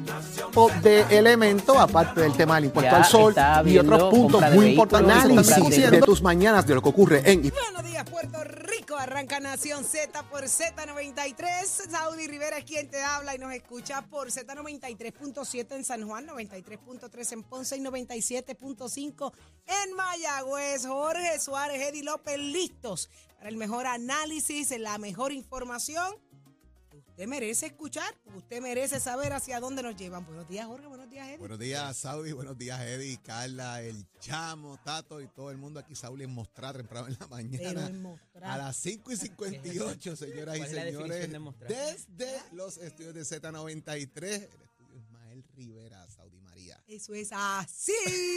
Nación 0.07 0.83
de 0.83 1.05
elemento, 1.11 1.79
aparte 1.79 2.21
del 2.23 2.33
tema 2.33 2.57
del 2.57 2.65
impuesto 2.67 2.91
Ya 2.91 2.97
al 2.97 3.05
sol 3.05 3.35
y 3.67 3.79
otros 3.79 4.05
puntos 4.05 4.43
muy 4.53 4.71
importantes. 4.71 5.17
Análisis 5.17 5.91
de 5.91 6.01
tus 6.01 6.23
mañanas 6.23 6.67
de 6.67 6.75
lo 6.75 6.83
que 6.83 6.89
ocurre 6.89 7.23
en 7.31 7.53
Nación 9.59 9.85
Z 9.85 10.23
por 10.31 10.45
Z93. 10.45 11.91
Saudi 11.91 12.29
Rivera 12.29 12.59
es 12.59 12.65
quien 12.65 12.89
te 12.89 13.03
habla 13.03 13.35
y 13.35 13.39
nos 13.39 13.53
escucha 13.53 14.03
por 14.03 14.29
Z93.7 14.29 15.75
en 15.75 15.85
San 15.85 16.07
Juan, 16.07 16.29
93.3 16.29 17.33
en 17.33 17.43
Ponce 17.43 17.77
y 17.77 17.81
97.5 17.81 19.33
en 19.67 19.97
Mayagüez. 19.97 20.87
Jorge 20.87 21.41
Suárez, 21.41 21.89
Eddie 21.89 22.05
López, 22.05 22.39
listos 22.39 23.11
para 23.37 23.49
el 23.49 23.57
mejor 23.57 23.89
análisis, 23.89 24.71
la 24.79 24.97
mejor 24.99 25.33
información. 25.33 26.15
Usted 27.07 27.27
merece 27.27 27.67
escuchar, 27.67 28.13
usted 28.35 28.61
merece 28.61 28.99
saber 29.01 29.33
hacia 29.33 29.61
dónde 29.61 29.83
nos 29.83 29.97
llevan. 29.97 30.25
Buenos 30.27 30.49
días, 30.49 30.67
Jorge. 30.67 30.87
Buenos 30.87 31.09
días, 31.11 31.29
Eddie. 31.29 31.39
Buenos 31.39 31.59
días, 31.59 31.97
Saudi. 31.97 32.33
Buenos 32.33 32.59
días, 32.59 32.81
Eddie, 32.81 33.19
Carla, 33.23 33.83
el 33.83 34.07
Chamo, 34.21 34.79
Tato 34.85 35.21
y 35.21 35.29
todo 35.29 35.51
el 35.51 35.59
mundo 35.59 35.81
aquí. 35.81 35.95
Saudi 35.95 36.25
en 36.25 36.31
mostrar 36.35 36.77
temprano 36.77 37.09
en 37.09 37.17
la 37.19 37.27
mañana. 37.29 37.87
en. 37.87 38.19
A 38.43 38.59
las 38.59 38.77
5 38.77 39.13
y 39.13 39.17
58, 39.17 40.17
señoras 40.17 40.57
y 40.57 40.59
¿Cuál 40.61 40.71
es 40.71 40.75
la 40.77 40.85
definición 40.85 41.21
señores. 41.31 41.59
de? 41.61 41.75
Desde 41.75 42.41
los 42.53 42.77
estudios 42.79 43.15
de 43.15 43.23
Z93, 43.23 44.25
el 44.25 44.43
estudio 44.63 44.97
Ismael 44.97 45.45
Rivera. 45.55 45.98
Eso 46.89 47.13
es 47.13 47.29
así. 47.33 47.93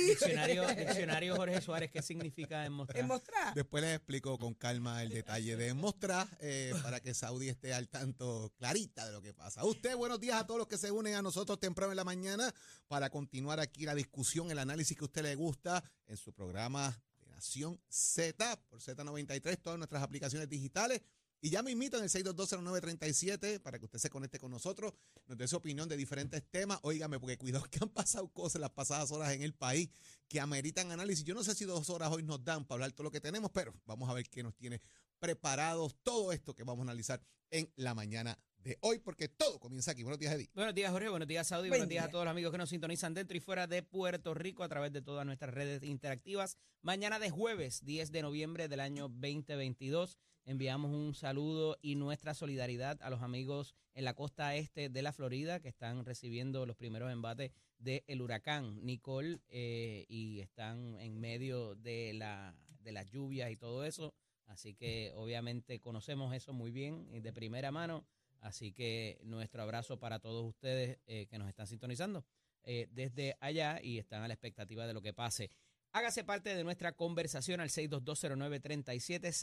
Diccionario, 0.07 0.67
diccionario 0.75 1.37
Jorge 1.37 1.61
Suárez, 1.61 1.89
¿qué 1.89 2.01
significa 2.01 2.61
demostrar? 2.61 2.99
En 2.99 3.07
mostrar. 3.07 3.53
Después 3.53 3.81
les 3.81 3.95
explico 3.95 4.37
con 4.37 4.53
calma 4.53 5.01
el 5.01 5.07
detalle 5.07 5.55
de 5.55 5.73
mostrar 5.73 6.27
eh, 6.41 6.73
para 6.83 6.99
que 6.99 7.13
Saudi 7.13 7.47
esté 7.47 7.73
al 7.73 7.87
tanto 7.87 8.51
clarita 8.57 9.05
de 9.05 9.13
lo 9.13 9.21
que 9.21 9.33
pasa. 9.33 9.63
Usted, 9.63 9.95
buenos 9.95 10.19
días 10.19 10.37
a 10.37 10.45
todos 10.45 10.57
los 10.57 10.67
que 10.67 10.77
se 10.77 10.91
unen 10.91 11.15
a 11.15 11.21
nosotros 11.21 11.61
temprano 11.61 11.93
en 11.93 11.95
la 11.95 12.03
mañana 12.03 12.53
para 12.89 13.09
continuar 13.09 13.61
aquí 13.61 13.85
la 13.85 13.95
discusión, 13.95 14.51
el 14.51 14.59
análisis 14.59 14.97
que 14.97 15.05
a 15.05 15.07
usted 15.07 15.23
le 15.23 15.35
gusta 15.35 15.81
en 16.07 16.17
su 16.17 16.33
programa 16.33 17.01
de 17.21 17.29
Nación 17.29 17.79
Z 17.87 18.61
por 18.69 18.81
Z93, 18.81 19.61
todas 19.61 19.79
nuestras 19.79 20.03
aplicaciones 20.03 20.49
digitales. 20.49 21.01
Y 21.43 21.49
ya 21.49 21.63
me 21.63 21.71
invitan 21.71 22.03
el 22.03 22.09
6220937 22.09 23.59
para 23.61 23.79
que 23.79 23.85
usted 23.85 23.97
se 23.97 24.11
conecte 24.11 24.37
con 24.37 24.51
nosotros, 24.51 24.93
nos 25.25 25.35
dé 25.39 25.47
su 25.47 25.55
opinión 25.55 25.89
de 25.89 25.97
diferentes 25.97 26.43
temas. 26.51 26.77
Óigame, 26.83 27.19
porque 27.19 27.37
cuidado 27.39 27.65
que 27.65 27.79
han 27.81 27.89
pasado 27.89 28.27
cosas 28.31 28.55
en 28.55 28.61
las 28.61 28.69
pasadas 28.69 29.11
horas 29.11 29.33
en 29.33 29.41
el 29.41 29.55
país 29.55 29.89
que 30.27 30.39
ameritan 30.39 30.91
análisis. 30.91 31.25
Yo 31.25 31.33
no 31.33 31.43
sé 31.43 31.55
si 31.55 31.65
dos 31.65 31.89
horas 31.89 32.11
hoy 32.11 32.21
nos 32.21 32.43
dan 32.43 32.63
para 32.65 32.75
hablar 32.75 32.91
todo 32.91 33.05
lo 33.05 33.11
que 33.11 33.19
tenemos, 33.19 33.49
pero 33.51 33.73
vamos 33.85 34.07
a 34.07 34.13
ver 34.13 34.29
qué 34.29 34.43
nos 34.43 34.55
tiene 34.55 34.81
preparados 35.17 35.95
todo 36.03 36.31
esto 36.31 36.53
que 36.53 36.63
vamos 36.63 36.81
a 36.81 36.91
analizar 36.91 37.23
en 37.49 37.71
la 37.75 37.95
mañana 37.95 38.37
de 38.59 38.77
hoy, 38.81 38.99
porque 38.99 39.27
todo 39.27 39.59
comienza 39.59 39.91
aquí. 39.91 40.03
Buenos 40.03 40.19
días, 40.19 40.35
Eddie. 40.35 40.49
Buenos 40.53 40.75
días, 40.75 40.91
Jorge. 40.91 41.09
Buenos 41.09 41.27
días, 41.27 41.47
Saudi. 41.47 41.69
Buen 41.69 41.79
Buenos 41.79 41.89
días 41.89 42.05
a 42.05 42.09
todos 42.09 42.25
los 42.25 42.31
amigos 42.31 42.51
que 42.51 42.59
nos 42.59 42.69
sintonizan 42.69 43.15
dentro 43.15 43.35
y 43.35 43.39
fuera 43.39 43.65
de 43.65 43.81
Puerto 43.81 44.35
Rico 44.35 44.63
a 44.63 44.69
través 44.69 44.93
de 44.93 45.01
todas 45.01 45.25
nuestras 45.25 45.53
redes 45.53 45.81
interactivas. 45.81 46.57
Mañana 46.81 47.17
de 47.17 47.31
jueves, 47.31 47.83
10 47.83 48.11
de 48.11 48.21
noviembre 48.21 48.67
del 48.67 48.79
año 48.79 49.09
2022. 49.09 50.17
Enviamos 50.45 50.91
un 50.91 51.13
saludo 51.13 51.77
y 51.81 51.95
nuestra 51.95 52.33
solidaridad 52.33 53.01
a 53.01 53.09
los 53.09 53.21
amigos 53.21 53.75
en 53.93 54.05
la 54.05 54.15
costa 54.15 54.55
este 54.55 54.89
de 54.89 55.01
la 55.01 55.13
Florida 55.13 55.59
que 55.59 55.69
están 55.69 56.03
recibiendo 56.03 56.65
los 56.65 56.75
primeros 56.75 57.11
embates 57.11 57.51
del 57.77 58.21
huracán 58.21 58.83
Nicole 58.83 59.39
eh, 59.49 60.05
y 60.09 60.39
están 60.39 60.99
en 60.99 61.19
medio 61.19 61.75
de, 61.75 62.13
la, 62.13 62.55
de 62.79 62.91
las 62.91 63.11
lluvias 63.11 63.51
y 63.51 63.57
todo 63.57 63.85
eso. 63.85 64.15
Así 64.47 64.73
que 64.73 65.13
obviamente 65.15 65.79
conocemos 65.79 66.33
eso 66.35 66.53
muy 66.53 66.71
bien 66.71 67.21
de 67.21 67.33
primera 67.33 67.71
mano. 67.71 68.05
Así 68.39 68.73
que 68.73 69.19
nuestro 69.23 69.61
abrazo 69.61 69.99
para 69.99 70.19
todos 70.19 70.43
ustedes 70.43 70.97
eh, 71.05 71.27
que 71.27 71.37
nos 71.37 71.47
están 71.47 71.67
sintonizando 71.67 72.25
eh, 72.63 72.87
desde 72.91 73.37
allá 73.39 73.79
y 73.81 73.99
están 73.99 74.23
a 74.23 74.27
la 74.27 74.33
expectativa 74.33 74.87
de 74.87 74.93
lo 74.93 75.01
que 75.01 75.13
pase. 75.13 75.51
Hágase 75.93 76.23
parte 76.23 76.55
de 76.55 76.63
nuestra 76.63 76.93
conversación 76.93 77.59
al 77.59 77.69
6220937, 77.69 79.33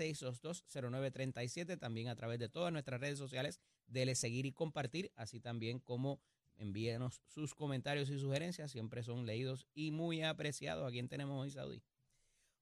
6220937, 0.70 1.78
también 1.78 2.09
a 2.09 2.16
través 2.16 2.38
de 2.38 2.48
todas 2.48 2.72
nuestras 2.72 2.98
redes 3.00 3.19
sociales. 3.19 3.60
Dele 3.86 4.14
seguir 4.14 4.47
y 4.47 4.53
compartir, 4.53 5.12
así 5.14 5.41
también 5.41 5.78
como 5.78 6.22
envíenos 6.56 7.20
sus 7.26 7.54
comentarios 7.54 8.08
y 8.08 8.19
sugerencias, 8.19 8.72
siempre 8.72 9.03
son 9.03 9.26
leídos 9.26 9.66
y 9.75 9.91
muy 9.91 10.22
apreciados. 10.22 10.88
¿A 10.88 10.91
quién 10.91 11.08
tenemos 11.08 11.38
hoy, 11.38 11.50
Saudi? 11.50 11.82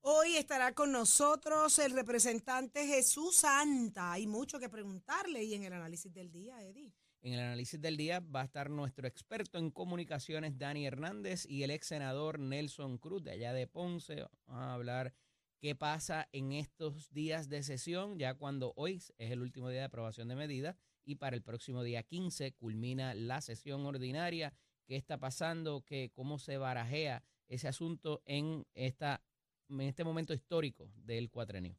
Hoy 0.00 0.36
estará 0.36 0.72
con 0.72 0.90
nosotros 0.90 1.78
el 1.78 1.92
representante 1.92 2.86
Jesús 2.86 3.36
Santa. 3.36 4.12
Hay 4.12 4.26
mucho 4.26 4.58
que 4.58 4.68
preguntarle 4.68 5.44
y 5.44 5.54
en 5.54 5.62
el 5.62 5.72
análisis 5.72 6.12
del 6.12 6.30
día, 6.30 6.62
Eddie. 6.62 6.92
En 7.26 7.32
el 7.32 7.40
análisis 7.40 7.80
del 7.80 7.96
día 7.96 8.20
va 8.20 8.42
a 8.42 8.44
estar 8.44 8.70
nuestro 8.70 9.08
experto 9.08 9.58
en 9.58 9.72
comunicaciones, 9.72 10.58
Dani 10.58 10.86
Hernández, 10.86 11.44
y 11.44 11.64
el 11.64 11.72
ex 11.72 11.88
senador 11.88 12.38
Nelson 12.38 12.98
Cruz, 12.98 13.24
de 13.24 13.32
allá 13.32 13.52
de 13.52 13.66
Ponce. 13.66 14.28
Vamos 14.46 14.62
a 14.62 14.74
hablar 14.74 15.12
qué 15.58 15.74
pasa 15.74 16.28
en 16.30 16.52
estos 16.52 17.10
días 17.10 17.48
de 17.48 17.64
sesión, 17.64 18.16
ya 18.16 18.34
cuando 18.34 18.74
hoy 18.76 19.02
es 19.18 19.32
el 19.32 19.40
último 19.40 19.68
día 19.70 19.80
de 19.80 19.86
aprobación 19.86 20.28
de 20.28 20.36
medidas 20.36 20.76
y 21.04 21.16
para 21.16 21.34
el 21.34 21.42
próximo 21.42 21.82
día 21.82 22.04
15 22.04 22.52
culmina 22.52 23.12
la 23.12 23.40
sesión 23.40 23.84
ordinaria. 23.86 24.54
¿Qué 24.86 24.94
está 24.94 25.18
pasando? 25.18 25.84
¿Qué, 25.84 26.12
¿Cómo 26.14 26.38
se 26.38 26.58
barajea 26.58 27.24
ese 27.48 27.66
asunto 27.66 28.22
en, 28.24 28.68
esta, 28.72 29.20
en 29.68 29.80
este 29.80 30.04
momento 30.04 30.32
histórico 30.32 30.92
del 30.94 31.28
cuatrenio? 31.28 31.76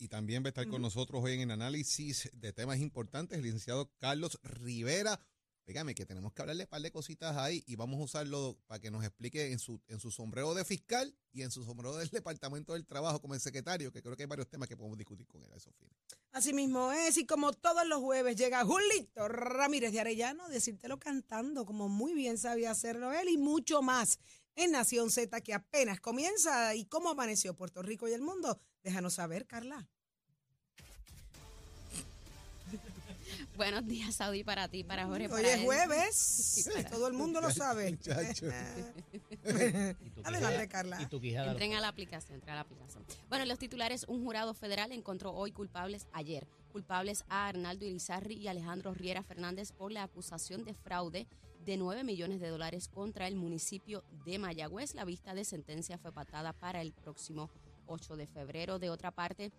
Y 0.00 0.08
también 0.08 0.42
va 0.42 0.46
a 0.46 0.48
estar 0.48 0.66
con 0.66 0.80
nosotros 0.80 1.22
hoy 1.22 1.34
en 1.34 1.42
el 1.42 1.50
análisis 1.50 2.30
de 2.32 2.54
temas 2.54 2.78
importantes 2.78 3.36
el 3.36 3.44
licenciado 3.44 3.92
Carlos 3.98 4.40
Rivera. 4.42 5.20
Dígame 5.66 5.94
que 5.94 6.06
tenemos 6.06 6.32
que 6.32 6.40
hablarle 6.40 6.64
un 6.64 6.70
par 6.70 6.80
de 6.80 6.90
cositas 6.90 7.36
ahí 7.36 7.62
y 7.66 7.76
vamos 7.76 8.00
a 8.00 8.04
usarlo 8.04 8.58
para 8.66 8.80
que 8.80 8.90
nos 8.90 9.04
explique 9.04 9.52
en 9.52 9.58
su, 9.58 9.78
en 9.88 10.00
su 10.00 10.10
sombrero 10.10 10.54
de 10.54 10.64
fiscal 10.64 11.14
y 11.32 11.42
en 11.42 11.50
su 11.50 11.64
sombrero 11.66 11.98
del 11.98 12.08
Departamento 12.10 12.72
del 12.72 12.86
Trabajo 12.86 13.20
como 13.20 13.34
el 13.34 13.40
secretario, 13.40 13.92
que 13.92 14.00
creo 14.00 14.16
que 14.16 14.22
hay 14.22 14.26
varios 14.26 14.48
temas 14.48 14.70
que 14.70 14.76
podemos 14.76 14.96
discutir 14.96 15.26
con 15.26 15.44
él 15.44 15.52
a 15.52 15.56
esos 15.56 15.74
fines. 15.76 15.94
Así 16.32 16.54
mismo 16.54 16.92
es, 16.92 17.18
y 17.18 17.26
como 17.26 17.52
todos 17.52 17.86
los 17.86 18.00
jueves 18.00 18.36
llega 18.36 18.64
Julito 18.64 19.28
Ramírez 19.28 19.92
de 19.92 20.00
Arellano, 20.00 20.48
decírtelo 20.48 20.98
cantando, 20.98 21.66
como 21.66 21.90
muy 21.90 22.14
bien 22.14 22.38
sabía 22.38 22.70
hacerlo 22.70 23.12
él, 23.12 23.28
y 23.28 23.36
mucho 23.36 23.82
más 23.82 24.18
en 24.64 24.72
Nación 24.72 25.10
Z, 25.10 25.40
que 25.40 25.54
apenas 25.54 26.00
comienza. 26.00 26.74
¿Y 26.74 26.84
cómo 26.84 27.10
amaneció 27.10 27.54
Puerto 27.54 27.82
Rico 27.82 28.08
y 28.08 28.12
el 28.12 28.20
mundo? 28.20 28.60
Déjanos 28.82 29.14
saber, 29.14 29.46
Carla. 29.46 29.88
Buenos 33.56 33.86
días, 33.86 34.14
Saudi, 34.16 34.44
para 34.44 34.68
ti, 34.68 34.84
para 34.84 35.06
Jorge. 35.06 35.24
Hoy 35.26 35.30
para 35.30 35.54
es 35.54 35.62
jueves, 35.64 36.68
para- 36.74 36.90
todo 36.90 37.06
el 37.08 37.14
mundo 37.14 37.40
lo 37.40 37.50
sabe. 37.50 37.90
Muchacho. 37.92 38.46
¿Y 39.44 40.10
tu 40.10 40.20
Adelante, 40.24 40.68
Carla. 40.68 41.00
y 41.00 41.06
tu 41.06 41.20
quijada 41.20 41.46
lo 41.46 41.52
Entren 41.52 41.74
a 41.74 41.80
la 41.80 41.88
aplicación, 41.88 42.34
entren 42.34 42.52
a 42.52 42.56
la 42.56 42.60
aplicación. 42.62 43.04
Bueno, 43.28 43.44
los 43.46 43.58
titulares, 43.58 44.04
un 44.08 44.22
jurado 44.24 44.52
federal 44.54 44.92
encontró 44.92 45.32
hoy 45.32 45.52
culpables 45.52 46.06
ayer, 46.12 46.46
culpables 46.72 47.24
a 47.28 47.48
Arnaldo 47.48 47.84
Irizarri 47.86 48.34
y 48.34 48.48
Alejandro 48.48 48.92
Riera 48.94 49.22
Fernández 49.22 49.72
por 49.72 49.90
la 49.92 50.02
acusación 50.04 50.64
de 50.64 50.74
fraude 50.74 51.26
de 51.64 51.76
9 51.76 52.04
millones 52.04 52.40
de 52.40 52.48
dólares 52.48 52.88
contra 52.88 53.28
el 53.28 53.36
municipio 53.36 54.04
de 54.24 54.38
Mayagüez. 54.38 54.94
La 54.94 55.04
vista 55.04 55.34
de 55.34 55.44
sentencia 55.44 55.98
fue 55.98 56.12
patada 56.12 56.52
para 56.52 56.80
el 56.80 56.92
próximo 56.92 57.50
8 57.86 58.16
de 58.16 58.26
febrero. 58.26 58.78
De 58.78 58.90
otra 58.90 59.10
parte, 59.10 59.52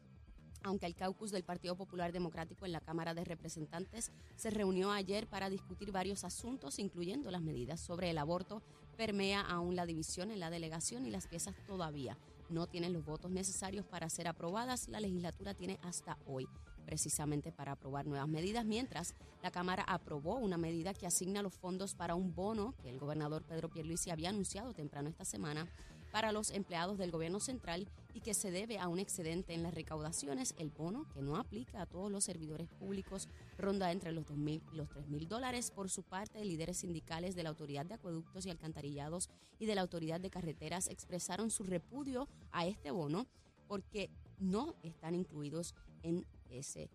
aunque 0.63 0.85
el 0.85 0.95
caucus 0.95 1.31
del 1.31 1.44
Partido 1.44 1.75
Popular 1.75 2.11
Democrático 2.11 2.66
en 2.66 2.72
la 2.72 2.81
Cámara 2.81 3.13
de 3.13 3.23
Representantes 3.23 4.11
se 4.35 4.50
reunió 4.50 4.91
ayer 4.91 5.28
para 5.28 5.50
discutir 5.50 5.91
varios 5.91 6.23
asuntos, 6.23 6.79
incluyendo 6.79 7.31
las 7.31 7.41
medidas 7.41 7.79
sobre 7.79 8.09
el 8.09 8.17
aborto, 8.17 8.61
permea 8.97 9.41
aún 9.41 9.76
la 9.76 9.85
división 9.85 10.31
en 10.31 10.40
la 10.40 10.49
delegación 10.49 11.05
y 11.05 11.11
las 11.11 11.28
piezas 11.28 11.55
todavía 11.66 12.17
no 12.49 12.67
tienen 12.67 12.93
los 12.93 13.05
votos 13.05 13.31
necesarios 13.31 13.85
para 13.85 14.09
ser 14.09 14.28
aprobadas. 14.28 14.90
La 14.90 14.99
legislatura 14.99 15.53
tiene 15.53 15.79
hasta 15.81 16.17
hoy 16.26 16.47
precisamente 16.81 17.51
para 17.51 17.73
aprobar 17.73 18.05
nuevas 18.05 18.28
medidas, 18.28 18.66
mientras 18.66 19.16
la 19.41 19.51
Cámara 19.51 19.83
aprobó 19.87 20.35
una 20.35 20.57
medida 20.57 20.93
que 20.93 21.07
asigna 21.07 21.41
los 21.41 21.53
fondos 21.53 21.95
para 21.95 22.16
un 22.16 22.35
bono 22.35 22.75
que 22.81 22.89
el 22.89 22.99
gobernador 22.99 23.43
Pedro 23.43 23.69
Pierluisi 23.69 24.09
había 24.09 24.29
anunciado 24.29 24.73
temprano 24.73 25.09
esta 25.09 25.25
semana 25.25 25.67
para 26.11 26.31
los 26.31 26.51
empleados 26.51 26.97
del 26.97 27.11
gobierno 27.11 27.39
central 27.39 27.87
y 28.13 28.19
que 28.19 28.33
se 28.33 28.51
debe 28.51 28.78
a 28.78 28.87
un 28.87 28.99
excedente 28.99 29.53
en 29.53 29.63
las 29.63 29.73
recaudaciones. 29.73 30.53
El 30.57 30.69
bono, 30.69 31.07
que 31.13 31.22
no 31.22 31.37
aplica 31.37 31.81
a 31.81 31.85
todos 31.85 32.11
los 32.11 32.25
servidores 32.25 32.67
públicos, 32.67 33.29
ronda 33.57 33.91
entre 33.91 34.11
los 34.11 34.25
2.000 34.25 34.61
y 34.73 34.75
los 34.75 34.89
3.000 34.89 35.28
dólares. 35.28 35.72
Por 35.72 35.89
su 35.89 36.03
parte, 36.03 36.43
líderes 36.43 36.78
sindicales 36.78 37.35
de 37.35 37.43
la 37.43 37.49
Autoridad 37.49 37.85
de 37.85 37.95
Acueductos 37.95 38.45
y 38.45 38.49
Alcantarillados 38.49 39.29
y 39.59 39.66
de 39.66 39.75
la 39.75 39.81
Autoridad 39.81 40.19
de 40.19 40.29
Carreteras 40.29 40.87
expresaron 40.87 41.49
su 41.49 41.63
repudio 41.63 42.28
a 42.51 42.66
este 42.66 42.91
bono 42.91 43.25
porque 43.72 44.09
no 44.38 44.76
están 44.84 45.16
incluidos 45.16 45.76
en 46.03 46.26
ese 46.50 46.90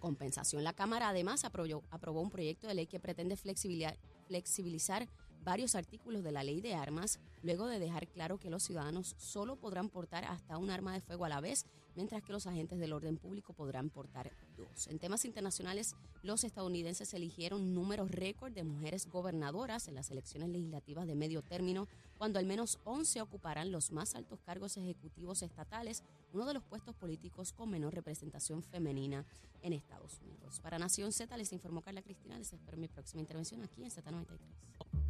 compensación. 0.00 0.64
La 0.64 0.72
Cámara 0.72 1.10
además 1.10 1.44
aprobó, 1.44 1.84
aprobó 1.92 2.22
un 2.22 2.30
proyecto 2.30 2.66
de 2.66 2.74
ley 2.74 2.88
que 2.88 2.98
pretende 2.98 3.36
flexibilizar, 3.36 5.08
varios 5.44 5.76
artículos 5.76 6.24
de 6.24 6.32
la 6.32 6.42
ley 6.42 6.60
de 6.60 6.74
armas, 6.74 7.20
luego 7.46 7.66
de 7.68 7.78
dejar 7.78 8.08
claro 8.08 8.38
que 8.38 8.50
los 8.50 8.64
ciudadanos 8.64 9.14
solo 9.18 9.56
podrán 9.56 9.88
portar 9.88 10.24
hasta 10.24 10.58
un 10.58 10.68
arma 10.68 10.92
de 10.92 11.00
fuego 11.00 11.24
a 11.24 11.28
la 11.28 11.40
vez, 11.40 11.64
mientras 11.94 12.22
que 12.22 12.32
los 12.32 12.46
agentes 12.46 12.78
del 12.78 12.92
orden 12.92 13.16
público 13.16 13.52
podrán 13.52 13.88
portar 13.88 14.32
dos. 14.56 14.88
En 14.88 14.98
temas 14.98 15.24
internacionales, 15.24 15.94
los 16.22 16.44
estadounidenses 16.44 17.14
eligieron 17.14 17.72
números 17.72 18.10
récord 18.10 18.52
de 18.52 18.64
mujeres 18.64 19.06
gobernadoras 19.06 19.86
en 19.86 19.94
las 19.94 20.10
elecciones 20.10 20.48
legislativas 20.50 21.06
de 21.06 21.14
medio 21.14 21.40
término, 21.40 21.86
cuando 22.18 22.38
al 22.38 22.46
menos 22.46 22.80
11 22.84 23.22
ocuparán 23.22 23.70
los 23.70 23.92
más 23.92 24.14
altos 24.14 24.40
cargos 24.40 24.76
ejecutivos 24.76 25.42
estatales, 25.42 26.02
uno 26.32 26.46
de 26.46 26.54
los 26.54 26.64
puestos 26.64 26.96
políticos 26.96 27.52
con 27.52 27.70
menor 27.70 27.94
representación 27.94 28.62
femenina 28.62 29.24
en 29.62 29.72
Estados 29.72 30.20
Unidos. 30.20 30.60
Para 30.60 30.78
Nación 30.78 31.12
Z 31.12 31.34
les 31.36 31.52
informó 31.52 31.80
Carla 31.80 32.02
Cristina, 32.02 32.36
les 32.36 32.52
espero 32.52 32.76
mi 32.76 32.88
próxima 32.88 33.20
intervención 33.20 33.62
aquí 33.62 33.84
en 33.84 33.90
Z93. 33.90 35.05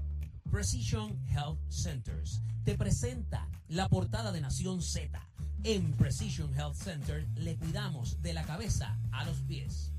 Precision 0.56 1.22
Health 1.28 1.60
Centers 1.68 2.40
te 2.64 2.78
presenta 2.78 3.46
la 3.68 3.90
portada 3.90 4.32
de 4.32 4.40
Nación 4.40 4.80
Z. 4.80 5.20
En 5.64 5.92
Precision 5.98 6.50
Health 6.54 6.76
Center 6.76 7.28
le 7.34 7.58
cuidamos 7.58 8.22
de 8.22 8.32
la 8.32 8.42
cabeza 8.42 8.98
a 9.12 9.26
los 9.26 9.42
pies. 9.42 9.92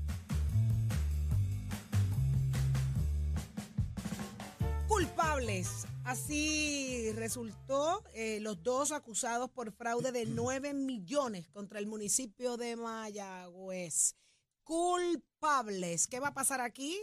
Culpables. 4.88 5.86
Así 6.02 7.12
resultó 7.12 8.02
eh, 8.12 8.40
los 8.40 8.60
dos 8.60 8.90
acusados 8.90 9.50
por 9.52 9.70
fraude 9.70 10.10
de 10.10 10.26
9 10.26 10.74
millones 10.74 11.46
contra 11.50 11.78
el 11.78 11.86
municipio 11.86 12.56
de 12.56 12.74
Mayagüez. 12.74 14.16
Culpables. 14.64 16.08
¿Qué 16.08 16.18
va 16.18 16.28
a 16.28 16.34
pasar 16.34 16.60
aquí? 16.60 16.98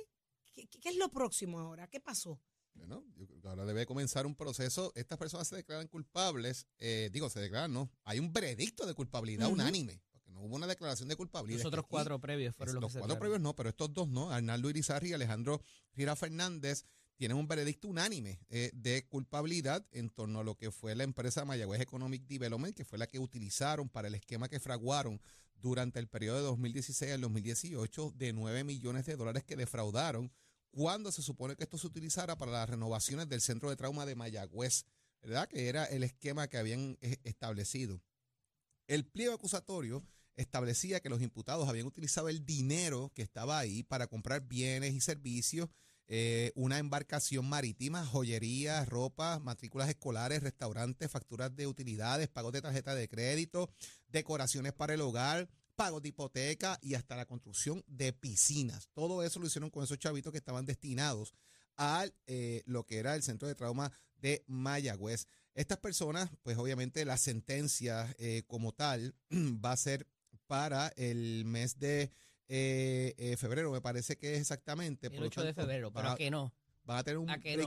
¿Qué, 0.52 0.68
qué 0.68 0.90
es 0.90 0.98
lo 0.98 1.08
próximo 1.08 1.58
ahora? 1.58 1.88
¿Qué 1.88 2.02
pasó? 2.02 2.42
Bueno, 2.76 3.04
yo 3.16 3.26
creo 3.26 3.42
que 3.42 3.48
ahora 3.48 3.66
debe 3.66 3.86
comenzar 3.86 4.26
un 4.26 4.36
proceso. 4.36 4.92
Estas 4.96 5.18
personas 5.18 5.48
se 5.48 5.56
declaran 5.56 5.88
culpables. 5.88 6.68
eh, 6.78 7.10
digo, 7.12 7.30
se 7.30 7.40
declaran, 7.40 7.74
no. 7.74 7.90
Hay 8.04 8.20
un 8.20 8.32
veredicto 8.32 8.86
de 8.86 8.94
culpabilidad 8.94 9.48
unánime. 9.50 10.02
Porque 10.12 10.32
no 10.32 10.42
hubo 10.42 10.56
una 10.56 10.68
declaración 10.68 11.10
de 11.10 11.16
culpabilidad. 11.16 11.60
Los 11.60 11.66
otros 11.68 11.86
cuatro 11.88 12.20
previos 12.20 12.56
fueron 12.56 12.72
es- 12.72 12.74
los, 12.76 12.82
los 12.84 12.92
que 12.92 12.94
se 12.94 13.00
cuatro 13.00 13.18
previos 13.20 13.42
no, 13.42 13.56
pero 13.56 13.70
estos 13.70 13.94
dos 13.94 14.08
no. 14.08 14.32
Arnaldo 14.32 14.70
Irizarry 14.70 15.10
y 15.10 15.14
Alejandro 15.14 15.62
Riera 15.94 16.16
Fernández 16.16 16.86
tienen 17.18 17.38
un 17.38 17.48
veredicto 17.48 17.88
unánime 17.88 18.42
eh, 18.50 18.72
de 18.74 19.08
culpabilidad 19.08 19.88
en 19.92 20.10
torno 20.10 20.42
a 20.42 20.44
lo 20.44 20.56
que 20.56 20.70
fue 20.70 20.96
la 20.96 21.06
empresa 21.06 21.46
Mayagüez 21.46 21.80
Economic 21.80 22.26
Development, 22.28 22.76
que 22.76 22.84
fue 22.84 22.98
la 23.00 23.08
que 23.08 23.20
utilizaron 23.20 23.88
para 23.88 24.10
el 24.10 24.16
esquema 24.16 24.50
que 24.50 24.60
fraguaron 24.60 25.22
durante 25.56 26.00
el 26.00 26.10
periodo 26.10 26.38
de 26.38 26.44
2016 26.44 27.14
al 27.14 27.22
2018 27.22 28.12
de 28.18 28.34
9 28.34 28.66
millones 28.66 29.06
de 29.06 29.16
dólares 29.16 29.46
que 29.46 29.56
defraudaron 29.56 30.30
cuando 30.76 31.10
se 31.10 31.22
supone 31.22 31.56
que 31.56 31.64
esto 31.64 31.78
se 31.78 31.88
utilizara 31.88 32.38
para 32.38 32.52
las 32.52 32.70
renovaciones 32.70 33.30
del 33.30 33.40
centro 33.40 33.70
de 33.70 33.78
trauma 33.78 34.06
de 34.06 34.16
Mayagüez, 34.16 34.84
¿verdad? 35.22 35.48
Que 35.48 35.70
era 35.70 35.86
el 35.86 36.04
esquema 36.04 36.50
que 36.50 36.58
habían 36.58 36.98
eh, 37.00 37.16
establecido. 37.24 38.02
El 38.86 39.06
pliego 39.06 39.34
acusatorio 39.34 40.06
establecía 40.36 41.00
que 41.00 41.08
los 41.08 41.22
imputados 41.22 41.70
habían 41.70 41.88
utilizado 41.88 42.28
el 42.28 42.46
dinero 42.46 43.10
que 43.16 43.22
estaba 43.22 43.58
ahí 43.58 43.84
para 43.84 44.08
comprar 44.08 44.42
bienes 44.42 44.94
y 44.94 45.00
servicios, 45.00 45.70
eh, 46.08 46.52
una 46.56 46.78
embarcación 46.78 47.48
marítima, 47.48 48.06
joyería, 48.06 48.84
ropa, 48.84 49.40
matrículas 49.40 49.88
escolares, 49.88 50.44
restaurantes, 50.44 51.10
facturas 51.10 51.56
de 51.56 51.68
utilidades, 51.68 52.28
pagos 52.28 52.52
de 52.52 52.62
tarjeta 52.62 52.94
de 52.96 53.08
crédito, 53.08 53.70
decoraciones 54.10 54.74
para 54.74 54.94
el 54.94 55.00
hogar, 55.00 55.48
pagos 55.76 56.02
de 56.02 56.10
hipoteca 56.10 56.80
y 56.82 56.96
hasta 56.96 57.16
la 57.16 57.26
construcción 57.26 57.84
de 57.88 58.14
piscinas. 58.14 58.90
Todo 58.94 59.24
eso 59.24 59.40
lo 59.40 59.48
hicieron 59.48 59.70
con 59.70 59.84
esos 59.84 60.00
chavitos 60.00 60.32
que 60.32 60.38
estaban 60.38 60.66
destinados 60.66 61.34
a 61.78 62.06
lo 62.66 62.86
que 62.86 62.98
era 62.98 63.16
el 63.16 63.24
centro 63.24 63.48
de 63.48 63.56
trauma 63.56 63.92
de 64.16 64.44
Mayagüez. 64.48 65.28
Estas 65.54 65.78
personas, 65.78 66.30
pues 66.42 66.58
obviamente 66.58 67.06
la 67.06 67.18
sentencia 67.18 68.14
eh, 68.18 68.44
como 68.48 68.74
tal 68.74 69.16
va 69.32 69.72
a 69.72 69.78
ser 69.78 70.08
para 70.48 70.90
el 70.96 71.44
mes 71.46 71.80
de 71.80 72.12
eh, 72.48 73.14
eh, 73.18 73.38
febrero, 73.38 73.72
me 73.72 73.82
parece 73.82 74.18
que 74.18 74.36
es 74.36 74.42
exactamente. 74.42 75.08
El 75.08 75.14
por 75.14 75.22
lo 75.22 75.28
8 75.28 75.44
de 75.44 75.54
febrero, 75.54 75.92
pero 75.92 76.08
va- 76.08 76.14
¿a 76.14 76.18
qué 76.18 76.30
no? 76.30 76.54
van 76.84 76.98
a 77.00 77.04
tener 77.04 77.18
un 77.18 77.30
¿A 77.30 77.40
que 77.40 77.58
no? 77.58 77.64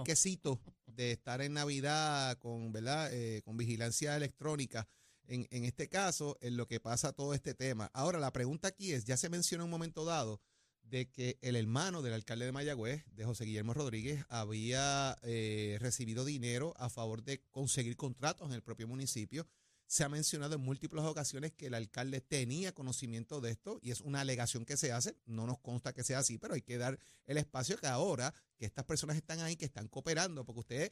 de 0.86 1.12
estar 1.12 1.40
en 1.40 1.54
Navidad 1.54 2.38
con, 2.38 2.72
¿verdad? 2.72 3.12
Eh, 3.12 3.42
con 3.44 3.56
vigilancia 3.56 4.16
electrónica. 4.16 4.88
En, 5.30 5.64
este 5.64 5.90
caso, 5.90 6.38
en 6.40 6.56
lo 6.56 6.66
que 6.66 6.80
pasa 6.80 7.12
todo 7.12 7.34
este 7.34 7.52
tema. 7.52 7.90
Ahora, 7.92 8.18
la 8.18 8.32
pregunta 8.32 8.68
aquí 8.68 8.92
es, 8.92 9.04
ya 9.04 9.18
se 9.18 9.28
mencionó 9.28 9.64
en 9.64 9.66
un 9.66 9.70
momento 9.70 10.06
dado 10.06 10.40
de 10.80 11.10
que 11.10 11.38
el 11.42 11.54
hermano 11.54 12.00
del 12.00 12.14
alcalde 12.14 12.46
de 12.46 12.52
Mayagüez, 12.52 13.04
de 13.12 13.26
José 13.26 13.44
Guillermo 13.44 13.74
Rodríguez, 13.74 14.24
había 14.30 15.18
eh, 15.22 15.76
recibido 15.80 16.24
dinero 16.24 16.72
a 16.78 16.88
favor 16.88 17.22
de 17.22 17.42
conseguir 17.50 17.94
contratos 17.96 18.48
en 18.48 18.54
el 18.54 18.62
propio 18.62 18.88
municipio. 18.88 19.46
Se 19.86 20.02
ha 20.02 20.08
mencionado 20.08 20.54
en 20.54 20.62
múltiples 20.62 21.04
ocasiones 21.04 21.52
que 21.52 21.66
el 21.66 21.74
alcalde 21.74 22.22
tenía 22.22 22.72
conocimiento 22.72 23.42
de 23.42 23.50
esto 23.50 23.80
y 23.82 23.90
es 23.90 24.00
una 24.00 24.20
alegación 24.22 24.64
que 24.64 24.78
se 24.78 24.92
hace. 24.92 25.14
No 25.26 25.46
nos 25.46 25.58
consta 25.58 25.92
que 25.92 26.04
sea 26.04 26.20
así, 26.20 26.38
pero 26.38 26.54
hay 26.54 26.62
que 26.62 26.78
dar 26.78 26.98
el 27.26 27.36
espacio 27.36 27.76
que 27.76 27.86
ahora 27.86 28.32
que 28.56 28.64
estas 28.64 28.86
personas 28.86 29.16
están 29.16 29.40
ahí, 29.40 29.56
que 29.56 29.66
están 29.66 29.88
cooperando, 29.88 30.46
porque 30.46 30.60
ustedes, 30.60 30.90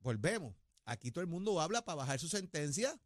volvemos, 0.00 0.54
aquí 0.84 1.10
todo 1.10 1.22
el 1.22 1.30
mundo 1.30 1.62
habla 1.62 1.82
para 1.82 1.96
bajar 1.96 2.20
su 2.20 2.28
sentencia 2.28 3.00